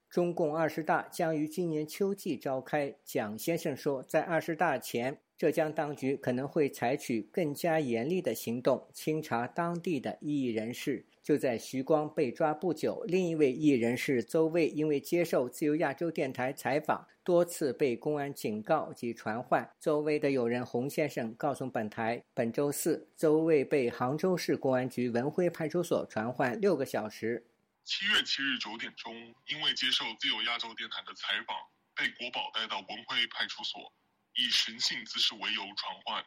[0.09, 5.21] 中共二十大将于今年秋季召开，蒋先生说，在二十大前。
[5.39, 11.05] 浙江当局可能会采取更加严厉的行动，清查当地的异议人士。
[11.23, 19.69] 就在徐光被抓不久，另一位异议人士邹卫因为接受自由亚洲电台采访，多次被公安警告及传唤。
[19.81, 27.45] 邹卫的友人洪先生告诉本台，本周四，邹卫被杭州市公安局文辉派出所传唤六个小时。
[27.85, 29.13] 七月七日九点钟，
[29.49, 31.57] 因为接受自由亚洲电台的采访，
[31.95, 33.93] 被国保带到文辉派出所。
[34.37, 36.23] 以寻衅滋事为由传唤，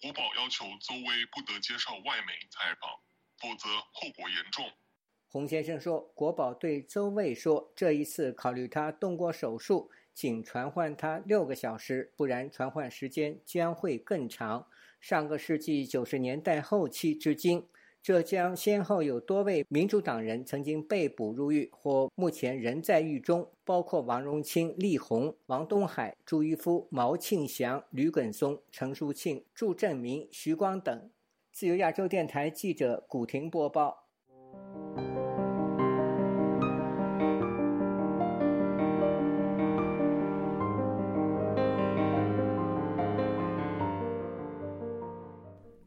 [0.00, 2.90] 国宝要求邹薇不得接受外媒采访，
[3.38, 4.68] 否则后果严重。
[5.28, 14.66] 洪先生说，国宝对邹卫说，这一次考虑他动过手术，仅传唤他六个小时，不然传唤时间将会更长。
[15.00, 17.68] 上个世纪九十年代后期至今。
[18.02, 31.10] 浙江先后有多位民主党人曾经被捕入狱，或目前仍在狱中，包括王荣清、丽红、王东海、朱一夫、毛庆祥、吕耿松、陈淑庆、祝振明、徐光等。
[31.52, 34.01] 自由亚洲电台记者古婷播报。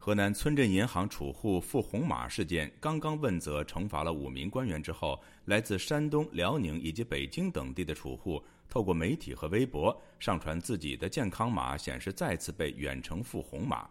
[0.06, 13.90] 河南村镇银行储户付红码事件刚刚问责惩罚了五名官员之后，来自山东、辽宁以及北京等地的储户透过媒体和微博上传自己的健康码，显示再次被远程付红码。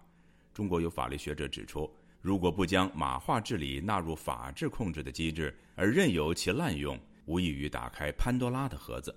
[0.54, 9.14] 中国有法律学者指出，如果不将码化治理纳入法治控制的机制，而任由其滥用，无异于打开潘多拉的盒子。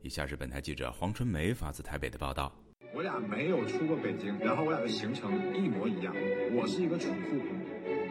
[0.00, 2.52] 以下是本台记者黄春梅发自台北的报道。
[2.94, 6.14] 我俩没有出过北京，然后我俩的行程一模一样。
[6.52, 7.40] 我是一个储户，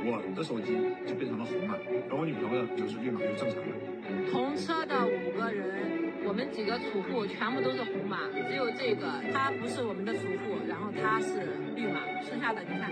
[0.04, 0.74] 我的手机
[1.06, 1.76] 就变成了红码，
[2.10, 4.32] 而我女朋友就是绿码，就正常的。
[4.32, 12.90] 同车的五个人，我们几个储户全部都是红码，只有这个他不是我们的储户，然后他是绿码，剩下的你看，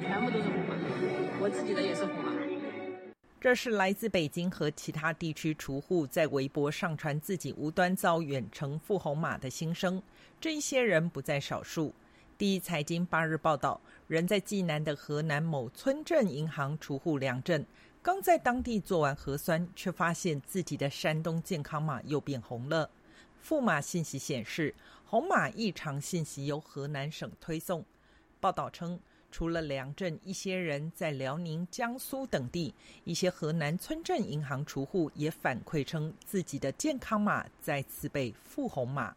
[0.00, 0.74] 全部都是红码。
[1.40, 2.32] 我自己的也是红码。
[3.38, 10.02] 这是来自北京和其他地区储户在微博上传自己无端遭远程付红码的心声。
[10.40, 11.92] 这一些人不在少数。
[12.36, 17.66] 第一财经八日报道，人在济南的河南某村镇银行储户梁振，
[18.00, 22.88] 刚在当地做完核酸，却发现自己的山东健康码又变红了。
[23.40, 24.72] 付码信息显示，
[25.04, 27.84] 红码异常信息由河南省推送。
[28.38, 29.00] 报道称，
[29.32, 32.72] 除了梁振，一些人在辽宁、江苏等地，
[33.02, 39.16] 一些河南村镇银行储户也反馈称，自己的健康码再次被付红码。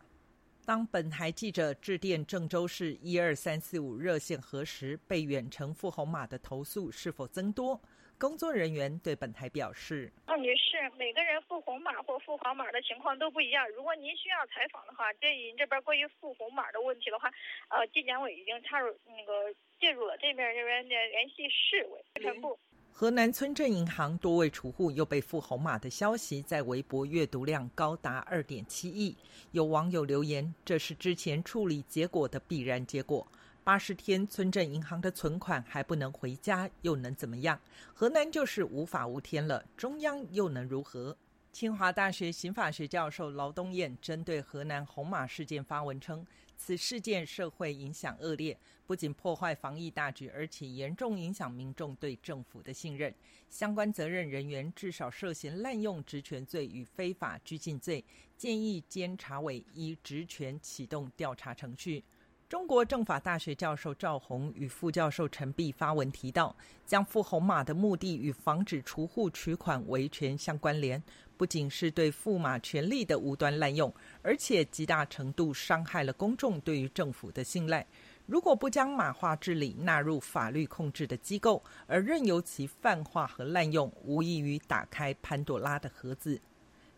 [0.63, 7.81] 当本台记者致电郑州市一二三四五热线核实被远程付红码的投诉是否增多，
[8.19, 13.67] 工作人员对本台表示：“赵女士，每个人付红码或付黄码的情况都不一样。
[13.71, 17.29] 如果您需要采访的话，建议您这边关于付红码的问题的话，
[17.69, 22.57] 呃，纪检委已经插入那个介入了，这边这边联联系市委全部。”
[22.93, 29.17] 河南村镇银行多位储户又被付红码的消息，在微博阅读量高达二点七亿。
[29.51, 33.25] 有网友留言：“这是之前处理结果的必然结果。
[33.63, 37.59] 八十天村镇银行的存款还不能回家，又能怎么样？
[37.93, 41.17] 河南就是无法无天了，中央又能如何？”
[41.51, 46.25] 清华大学刑法学教授劳东燕针对河南红码事件发文称。
[46.55, 48.55] 此事件社会影响恶劣，
[48.91, 53.15] 不仅破坏防疫大局，而且严重影响民众对政府的信任。
[53.47, 58.03] 相关责任人员至少涉嫌滥用职权罪与非法拘禁罪，
[58.35, 62.03] 建议监察委依职权启动调查程序。
[62.49, 66.53] 中国政法大学教授赵红与副教授陈碧发文提到，
[66.85, 71.01] 将付红马的目的与防止储户取款维权相关联。
[71.37, 77.87] 不仅是对驸马权力的无端滥用，而且极大程度伤害了公众对于政府的信赖。
[78.27, 86.41] 如果不将马化治理纳入法律控制的机构，而任由其泛化和滥用，无异于打开潘多拉的盒子。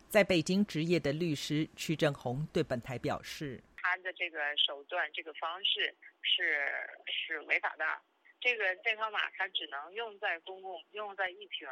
[0.09, 6.67] 在北京执业的律师屈正红对本台表示：“他的这个手段、这个方式是
[7.07, 7.85] 是违法的。
[8.39, 11.67] 这个健康码它只能用在公共，用在疫情。”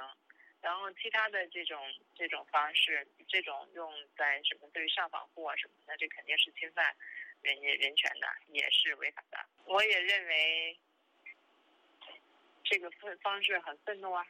[0.61, 1.79] 然后其他的这种
[2.15, 6.85] 这种方式，这种用在什么对于上访户啊什么的，这肯定是侵犯
[7.41, 9.37] 人家人权的，也是违法的。
[9.65, 10.79] 我也认为
[12.63, 14.25] 这个方方式很愤怒啊。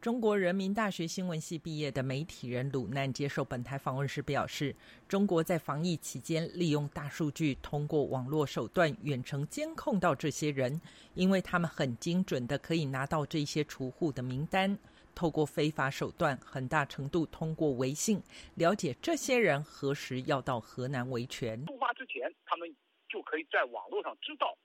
[0.00, 4.76] 中国人民大学新闻系毕业的媒体人鲁难接受本台访问时表示，
[5.08, 10.80] 中国在防疫期间利用大数据，通过网络手段远程监控到这些人，
[11.14, 14.78] 因为他们很精准的可以拿到这些储户的名单。
[15.12, 18.22] 透过非法手段，很大程度通过微信
[18.56, 21.64] 了解这些人何时要到河南维权。
[22.06, 22.74] 前，他们
[23.08, 24.56] 就可以在网络上知道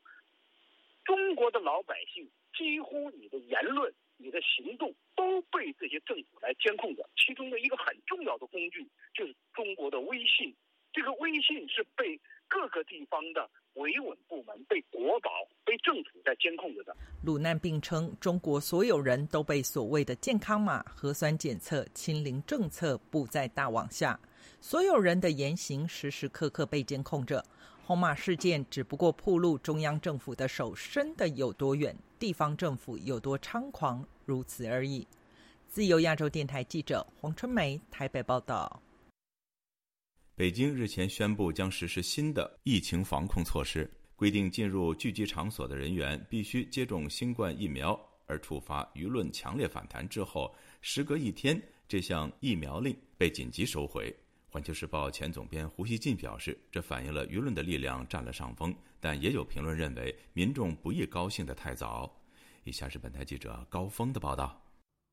[1.04, 7.10] 中国的老百姓几乎你的言论、你的行动都被这些政府来监控着。
[7.16, 10.56] 其中的一个很重要的工具就是中国的微信，
[10.94, 13.50] 这个微信是被各个地方的。
[13.76, 15.32] 维稳部门被国保、
[15.64, 16.94] 被政府在监控着的。
[17.24, 24.20] 鲁难并称，中国所有人都被所谓的健康码、核酸检测、清零政策布在大网下，
[24.62, 27.44] 所有人的言行时时刻刻被监控着。
[27.84, 35.06] 红码事件只不过暴露中央政府的手伸得有多远，地方政府有多猖狂，如此而已。
[35.68, 38.82] 自由亚洲电台记者黄春梅台北报道。
[40.36, 54.16] 北京日前宣布将实施新的疫情防控措施，规定进入聚集场所的人员必须接种新冠疫苗，而触发舆论强烈反弹之后，时隔一天，这项疫苗令被紧急收回。
[54.52, 62.14] 环球时报前总编胡锡进表示，这反映了舆论的力量占了上风，但也有评论认为民众不宜高兴得太早。
[62.66, 64.62] 以下是本台记者高峰的报道。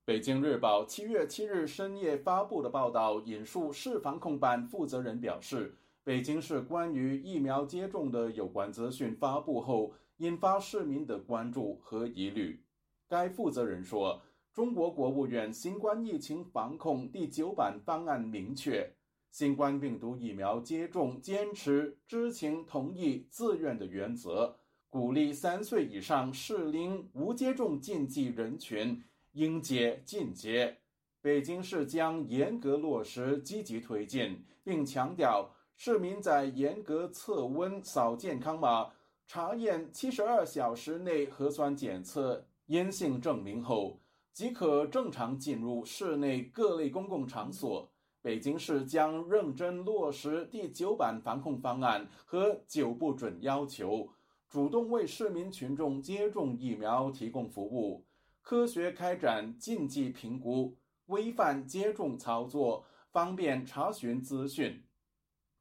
[0.04, 12.60] 北京日报七月七日深夜发布的报道引述市防控办负责人表示，北京市关于疫苗接种的有关资讯发布后，引发市民的关注和疑虑。
[13.06, 14.20] 该负责人说，
[14.52, 18.90] 中国国务院新冠疫情防控第九版方案明确，
[19.30, 24.56] 新冠病毒疫苗接种坚持知情同意自愿的原则，
[24.88, 29.02] 鼓励三岁以上适龄无接种禁忌人群。
[29.32, 30.78] 应接尽接，
[31.20, 38.90] 北京市将严格落实，积极推进，并强调，市民在严格测温、扫健康码、
[39.28, 44.00] 查验七十二小时内核酸检测阴性证明后，
[44.32, 47.92] 即可正常进入室内各类公共场所。
[48.20, 54.08] 北京市将认真落实第九版防控方案和九不准要求，
[54.48, 58.04] 主动为市民群众接种疫苗提供服务。
[58.42, 64.82] 科学开展禁忌评估，规范接种操作，方便查询资讯。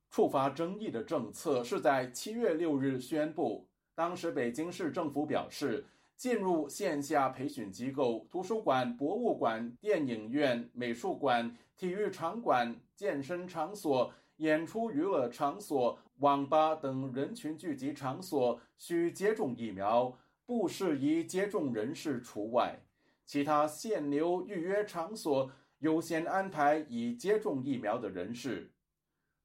[0.09, 3.67] 触发争议的政策是在七月六日宣布。
[3.93, 5.85] 当时北京市政府表示，
[6.17, 20.17] 进入线下培训机构、图书馆、博物馆、电影院、美术馆、体育场馆、健身场所、演出娱乐场所、网吧等人群聚集场所需接种疫苗。
[20.47, 22.79] 不适宜接种人士除外，
[23.25, 28.71] 其他限流预约场所优先安排已接种疫苗的人士。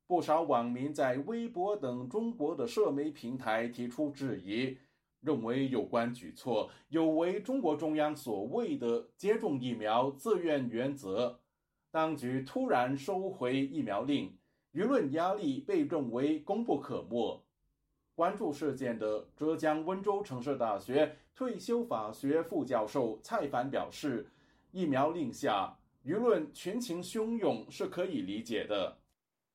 [0.06, 4.78] 不少网民在微博等中国的社媒平台提出质疑，
[5.22, 11.40] 认为有关举措有违中国中央所谓的接种疫苗自愿原则。
[11.90, 14.36] 当局突然收回疫苗令，
[14.72, 17.42] 舆论压力被认为功不可没。
[18.14, 24.30] 关注事件的浙江温州城市大学退休法学副教授蔡凡表示
[24.70, 28.98] ：“疫苗令下，舆论群情汹涌是可以理解的，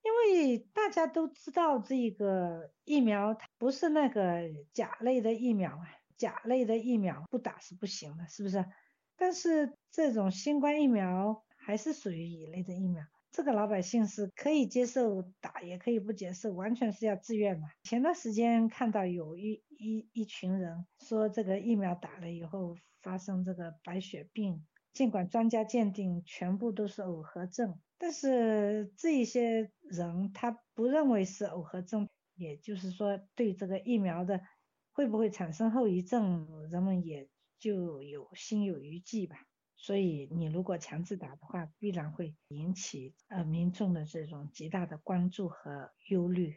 [0.07, 5.83] 因为大家都知道这个疫苗它不是那个甲类的疫苗啊，
[6.15, 8.63] 甲类的疫苗不打是不行的，是不是？
[9.17, 13.03] 但是这种新冠疫苗还是属于乙类的疫苗。”
[13.33, 17.67] 这个老百姓是可以接受打，也可以不接受，完全是要自愿的。
[17.83, 34.41] 前段时间看到有一一一群人说，这个疫苗打了以后发生这个白血病，尽管专家鉴定全部都是耦合症，但是这一些人他不认为是耦合症，也就是说对这个疫苗的
[34.91, 37.27] 会不会产生后遗症，人们也
[37.59, 39.37] 就有心有余悸吧。
[39.79, 46.55] 所以，你如果强制打的话，必然会引起呃民众的这种极大的关注和忧虑。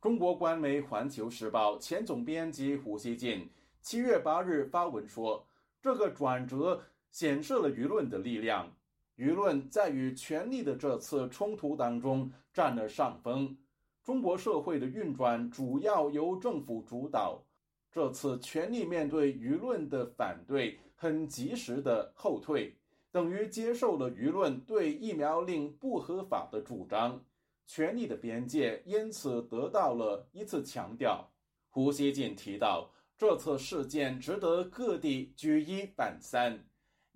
[0.00, 3.50] 中国官媒《环球时报》前总编辑胡锡进
[3.82, 5.46] 七月八日发文说
[5.82, 8.74] ：“这个转折显示了舆论的力量，
[9.16, 13.56] 舆论在与权力的这次冲突当中占了上风。
[14.02, 17.44] 中国社会的运转主要由政府主导，
[17.90, 22.74] 这次权力面对舆论的反对。”很及时的后退，
[23.12, 27.22] 等于接受了舆论对疫苗令不合法的主张，
[27.66, 31.30] 权力的边界因此得到了一次强调。
[31.68, 36.64] 胡锡进提到，这次事件值得各地举一反三，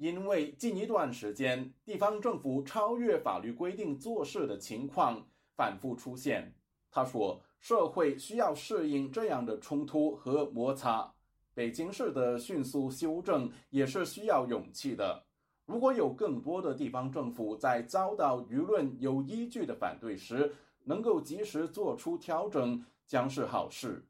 [0.00, 5.22] 因为近一段时间地方政府超越法律规定做事的情况
[5.54, 6.54] 反复出现。
[6.90, 11.12] 他说，社会需要适应这样的冲突和摩擦。
[11.52, 15.22] 北京市的迅速修正也是需要勇气的。
[15.66, 20.50] 如果有更多的地方政府在遭到舆论有依据的反对时，
[20.82, 24.02] 能够及时做出调整，将是好事。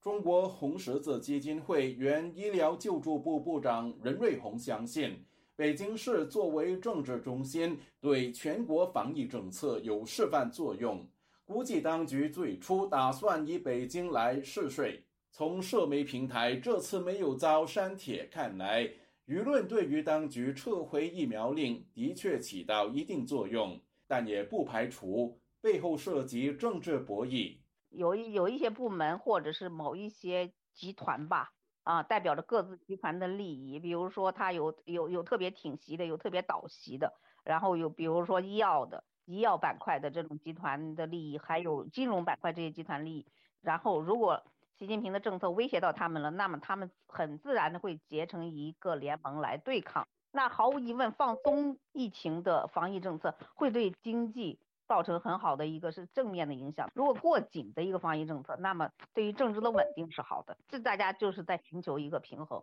[0.00, 5.24] 中国红十字基金会原医疗救助部部长任瑞红相信，
[5.56, 11.04] 北京市作为政治中心，对全国防疫政策有示范作用。
[11.44, 15.02] 估计当局最初打算以北京来试水。
[15.32, 18.88] 从社媒平台这次没有遭删帖看来，
[19.26, 27.56] 舆论对于当局撤回疫苗令的确起到一定作用，但也不排除背后涉及政治博弈。
[27.90, 31.50] 有一有一些部门或者是某一些集团吧，
[31.82, 33.78] 啊，代表着各自集团的利益。
[33.78, 37.14] 比如说，他有有有特别挺习的，有特别倒席的，
[37.44, 43.26] 然后有比如说医药的、医药板块的这种集团的利益，还有金融板块这些集团利益。
[43.60, 44.44] 然后，如果
[44.78, 50.06] 习近平的政策威胁到他们了，那么他们很自然的会结成一个联盟来对抗。
[50.30, 56.90] 那毫无疑问，放松疫情的防疫政策会对经济造成很好的一个是正面的影响。
[56.94, 60.56] 如果过紧的一个防疫政策，那么对于政治的稳定是好的。
[60.66, 62.60] 这大家就是在寻求一个平衡。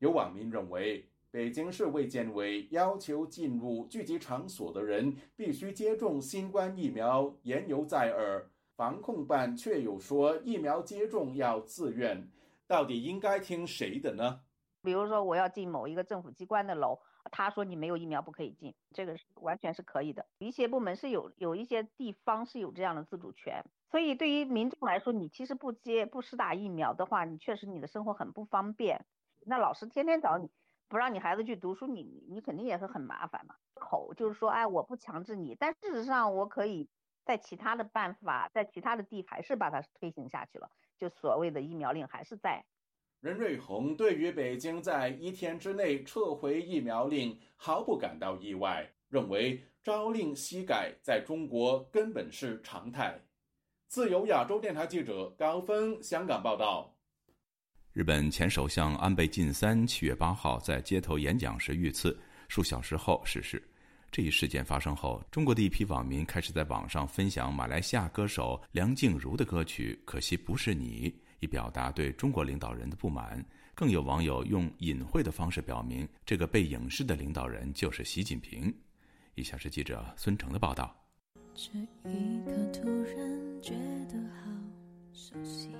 [0.00, 8.50] 有网民认为，北京市卫健委要求进入聚集场所的人必须接种新冠疫苗，言犹在耳。
[8.76, 12.30] 防控办却有说疫苗接种要自愿，
[12.66, 14.40] 到底应该听谁的呢？
[14.82, 16.96] 比如说我要进某一个政府机关的楼，
[17.30, 20.26] 他说你没有疫苗不可以进，这个是完全是可以的。
[20.38, 29.04] 一些部门是有有一些地方是有这样的自主权，所以对于民众来说，你其实不接不施打疫苗的话，你确实你的生活很不方便。
[29.46, 30.50] 那老师天天找你
[30.88, 33.54] 不让你孩子去读书，你你肯定也是很麻烦嘛。
[33.74, 36.88] 口就是说，哎，我不强制你，但事实上我可以。
[37.24, 42.64] 在其他的办法，在其他的地还是把它推行下去了，就所谓的疫苗令还是在。
[43.20, 53.20] 任瑞红对于北京在一天之内撤回疫苗令毫不感到意外，认为朝令夕改在中国根本是常态。
[53.88, 56.94] 自由亚洲电台记者高峰香港报道。
[57.92, 62.16] 日本前首相安倍晋三七月八号在街头演讲时遇刺，
[62.46, 63.60] 数小时后逝世。
[64.12, 71.10] 这一事件发生后，中国的一批网民开始在网上分享马来西亚歌手梁静茹的歌曲《可惜不是你》，
[71.40, 73.44] 以表达对中国领导人的不满。
[73.74, 78.74] 更有网友用隐晦的方式表明，这个被影视的领导人就是习近平。
[79.34, 80.94] 以下是记者孙成的报道。
[81.54, 81.70] 这
[82.08, 83.74] 一刻突然觉
[84.08, 84.50] 得好
[85.12, 85.70] 熟悉。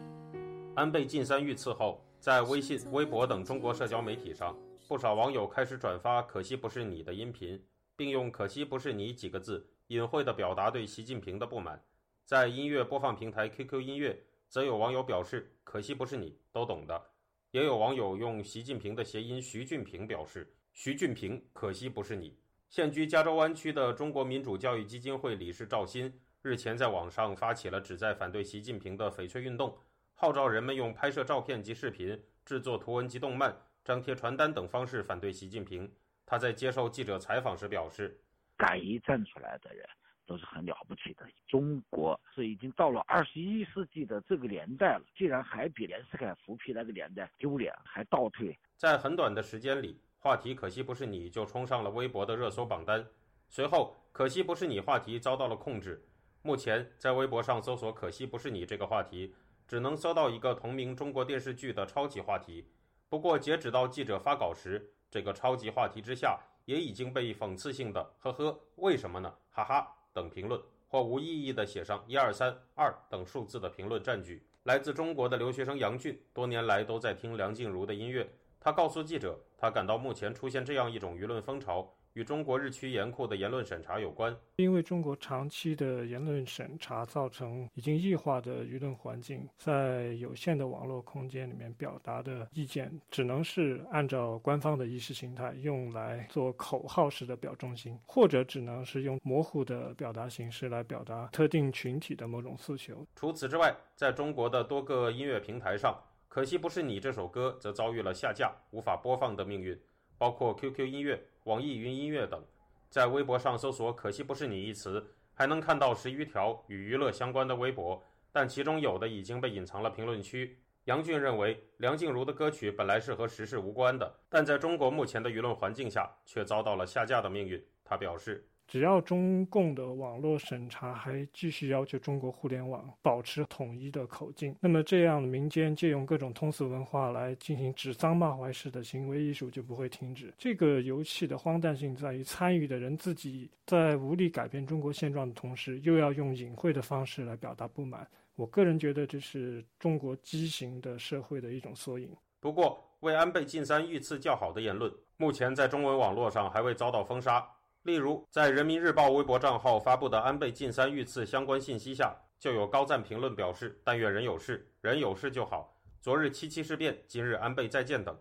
[0.75, 4.57] 安倍晋三遇刺后，在微信、微博等中国社交媒体上，
[4.87, 7.61] 不少网友开始转发《可惜不是你》的音频。
[7.97, 11.83] 并用“可惜不是你”几个字隐晦地表达对习近平的不满。
[12.25, 14.17] 在音乐播放平台 QQ 音乐，
[14.49, 17.11] 则有网友表示“可惜不是你”，都懂的。
[17.51, 22.39] 也有网友用习近平的谐音“徐俊平”表示“徐俊平，可惜不是你”。
[22.69, 29.79] 现居加州湾区的中国民主教育基金会理事赵鑫日前在网上发起了旨在反对习近平的翡翠运动，
[30.15, 35.91] 号召人们用拍摄照片及视频、制作图文及动漫、张贴传单等方式反对习近平。
[36.27, 38.21] 他在接受记者采访时表示
[38.57, 39.89] ：“敢于站出来的人
[40.29, 41.27] 都是很了不起的。
[41.49, 53.05] 中国是已经到了二十一世纪的这个年代了，竟然还比袁世凯复辟那个年代丢脸，还倒退。”在很短的时间里，话题“可惜不是你”就冲上了微博的热搜榜单。
[53.49, 56.07] 随后，“可惜不是你”话题遭到了控制。
[56.43, 59.35] 目前，在微博上搜索“可惜不是你”这个话题，
[59.67, 62.69] 只能搜到一个同名中国电视剧的超级话题。
[63.09, 69.35] 不过，截止到记者发稿时，这个超级话题之下，也已经被讽刺性的“呵呵，为什么呢？
[69.51, 74.45] 哈哈”等评论，或无意义的写上“一二三二”等数字的评论占据。
[74.65, 78.29] 来自中国的留学生杨俊，多年来都在听梁静茹的音乐。
[78.59, 81.95] 他告诉记者，他感到目前出现这样一种舆论风潮。
[82.19, 103.07] 与中国日趋严酷的言论审查有关，因为中国长期的言论审查造成已经异化的舆论环境，在有限的网络空间里面表达的意见，只能是按照官方的意识形态用来做口号式的表忠心，或者只能是用模糊的表达形式来表达特定群体的某种诉求。
[103.15, 105.97] 除此之外，在中国的多个音乐平台上，
[106.27, 109.81] 可惜不是你这首歌则遭遇了下架、无法播放的命运。
[110.21, 112.45] 包括 QQ 音乐、网易云音乐等，
[112.91, 120.59] 在微博上搜索“可惜不是你”一词，还能看到十余条与娱乐相关的微博，但其中有的已经被隐藏了评论区。
[120.85, 127.65] 杨俊认为，梁静茹的歌曲本来是和时事无关的，但在中国目前的舆论环境下，却遭到了下架的命运。
[127.83, 128.47] 他表示。
[128.69, 140.31] 只要中共的网络审查还继续要求中国互联网保持统一的口径，那么这样民间借用各种通俗文化来进行指桑骂槐式的行为艺术就不会停止。
[140.37, 148.07] 这个游戏的荒诞性在于，参与的人自己在无力改变中国现状的同时，又要用隐晦的方式来表达不满。
[148.35, 152.15] 我个人觉得这是中国畸形的社会的一种缩影。
[152.39, 157.43] 不过，为安倍晋三遇刺叫好的言论，目前在中文网络上还未遭到封杀。
[157.89, 168.15] 例如，在人民日报微博账号发布的安倍晋三遇刺相关信息下，就有高赞评论表示：“但愿人有事，人有事就好。”昨日七七事变，今日安倍再见等。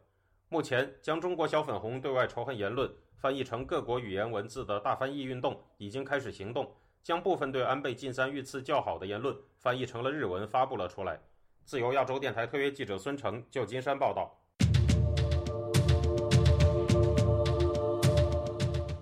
[0.48, 11.20] 目前，将中国小粉红对外仇恨言论翻译成各国语言文字的大翻译运动已经开始行动，将部分对安倍晋三遇刺较好的言论翻译成了日文发布了出来。
[11.66, 14.34] 自由亚洲电台特约记者孙成，旧金山报道。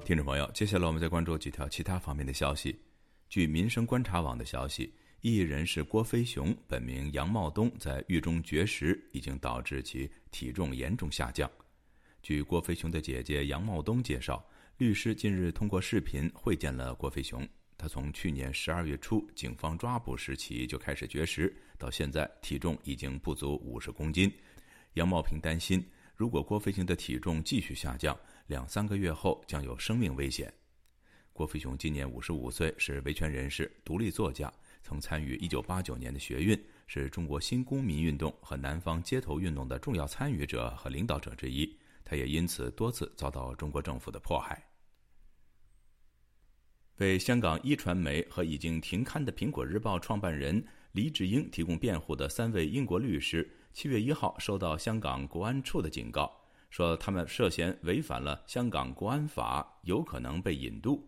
[0.05, 2.79] 听众朋友，接下来我们再关注几条其他方面的消息。
[3.27, 11.49] 据民生观察网的消息，异议人士郭飞雄本名杨茂东在狱中绝食，已经导致其体重严重下降。
[12.21, 14.47] 据郭飞雄的姐姐杨茂东介绍，
[14.77, 17.43] 律师近日通过视频会见了郭飞雄。
[17.75, 24.31] 他从去年十二月初警方抓捕时起就开始绝食，到现在体重已经不足五十公斤。
[24.93, 25.83] 杨茂平担心，
[26.15, 28.15] 如果郭飞雄的体重继续下降，
[28.47, 30.53] 两三个月后将有生命危险。
[31.33, 41.77] 郭飞雄今年五十五岁，是维权人士、独立作家，曾参与一九八九年的学运，是中国新公民运动和南方街头运动的重要参与者和领导者之一。
[42.03, 44.63] 他也因此多次遭到中国政府的迫害。
[46.97, 61.01] 为香港一传媒和已经停刊的《苹果日报》创办人黎智英提供辩护的三位英国律师，七月一号收到香港国安处的警告，说他们涉嫌违反了香港国安法，有可能被引渡。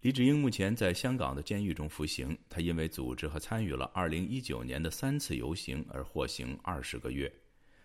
[0.00, 7.32] 李志英目前在香港的监狱中服刑，他因为组织和参与了2019年的三次游行而获刑二十个月。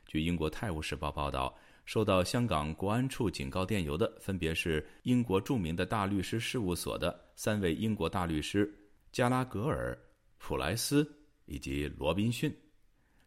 [0.05, 1.55] 据英国《泰晤士报》报道。
[1.85, 8.71] 受到香港国安处警告电邮的，分别是英国著名的大律师事务所的三位英国大律师
[9.11, 9.97] 加拉格尔、
[10.37, 11.11] 普莱斯
[11.47, 12.55] 以及罗宾逊。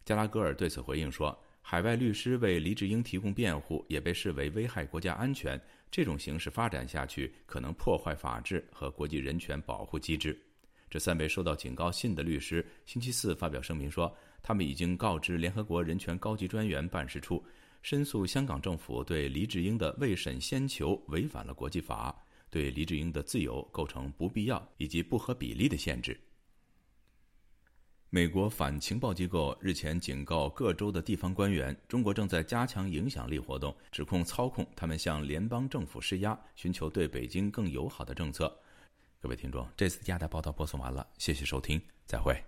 [0.05, 5.59] 加拉格尔对此回应说：“海外律师为黎智英提供辩护，也被视为危害国家安全。
[5.89, 10.37] 这种形式发展下去，可能破坏法治和国际人权保护机制。”
[10.89, 17.43] 这三位收到警告信的律师星期四发表声明说，他们已经告知联合国人权高级专员办事处。
[17.81, 22.15] 申诉香港政府对黎智英的未审先求违反了国际法，
[22.49, 26.19] 对黎智英的自由构成不必要以及不合比例的限制。
[28.15, 38.55] 美国反情报机构日前警告各州的地方官员，中国正在加强影响力活动，指控操控他们向联邦政府施压，寻求对北京更友好的政策。
[39.19, 42.39] 各位听众，这次亚太报道播送完了，谢谢收听，再会。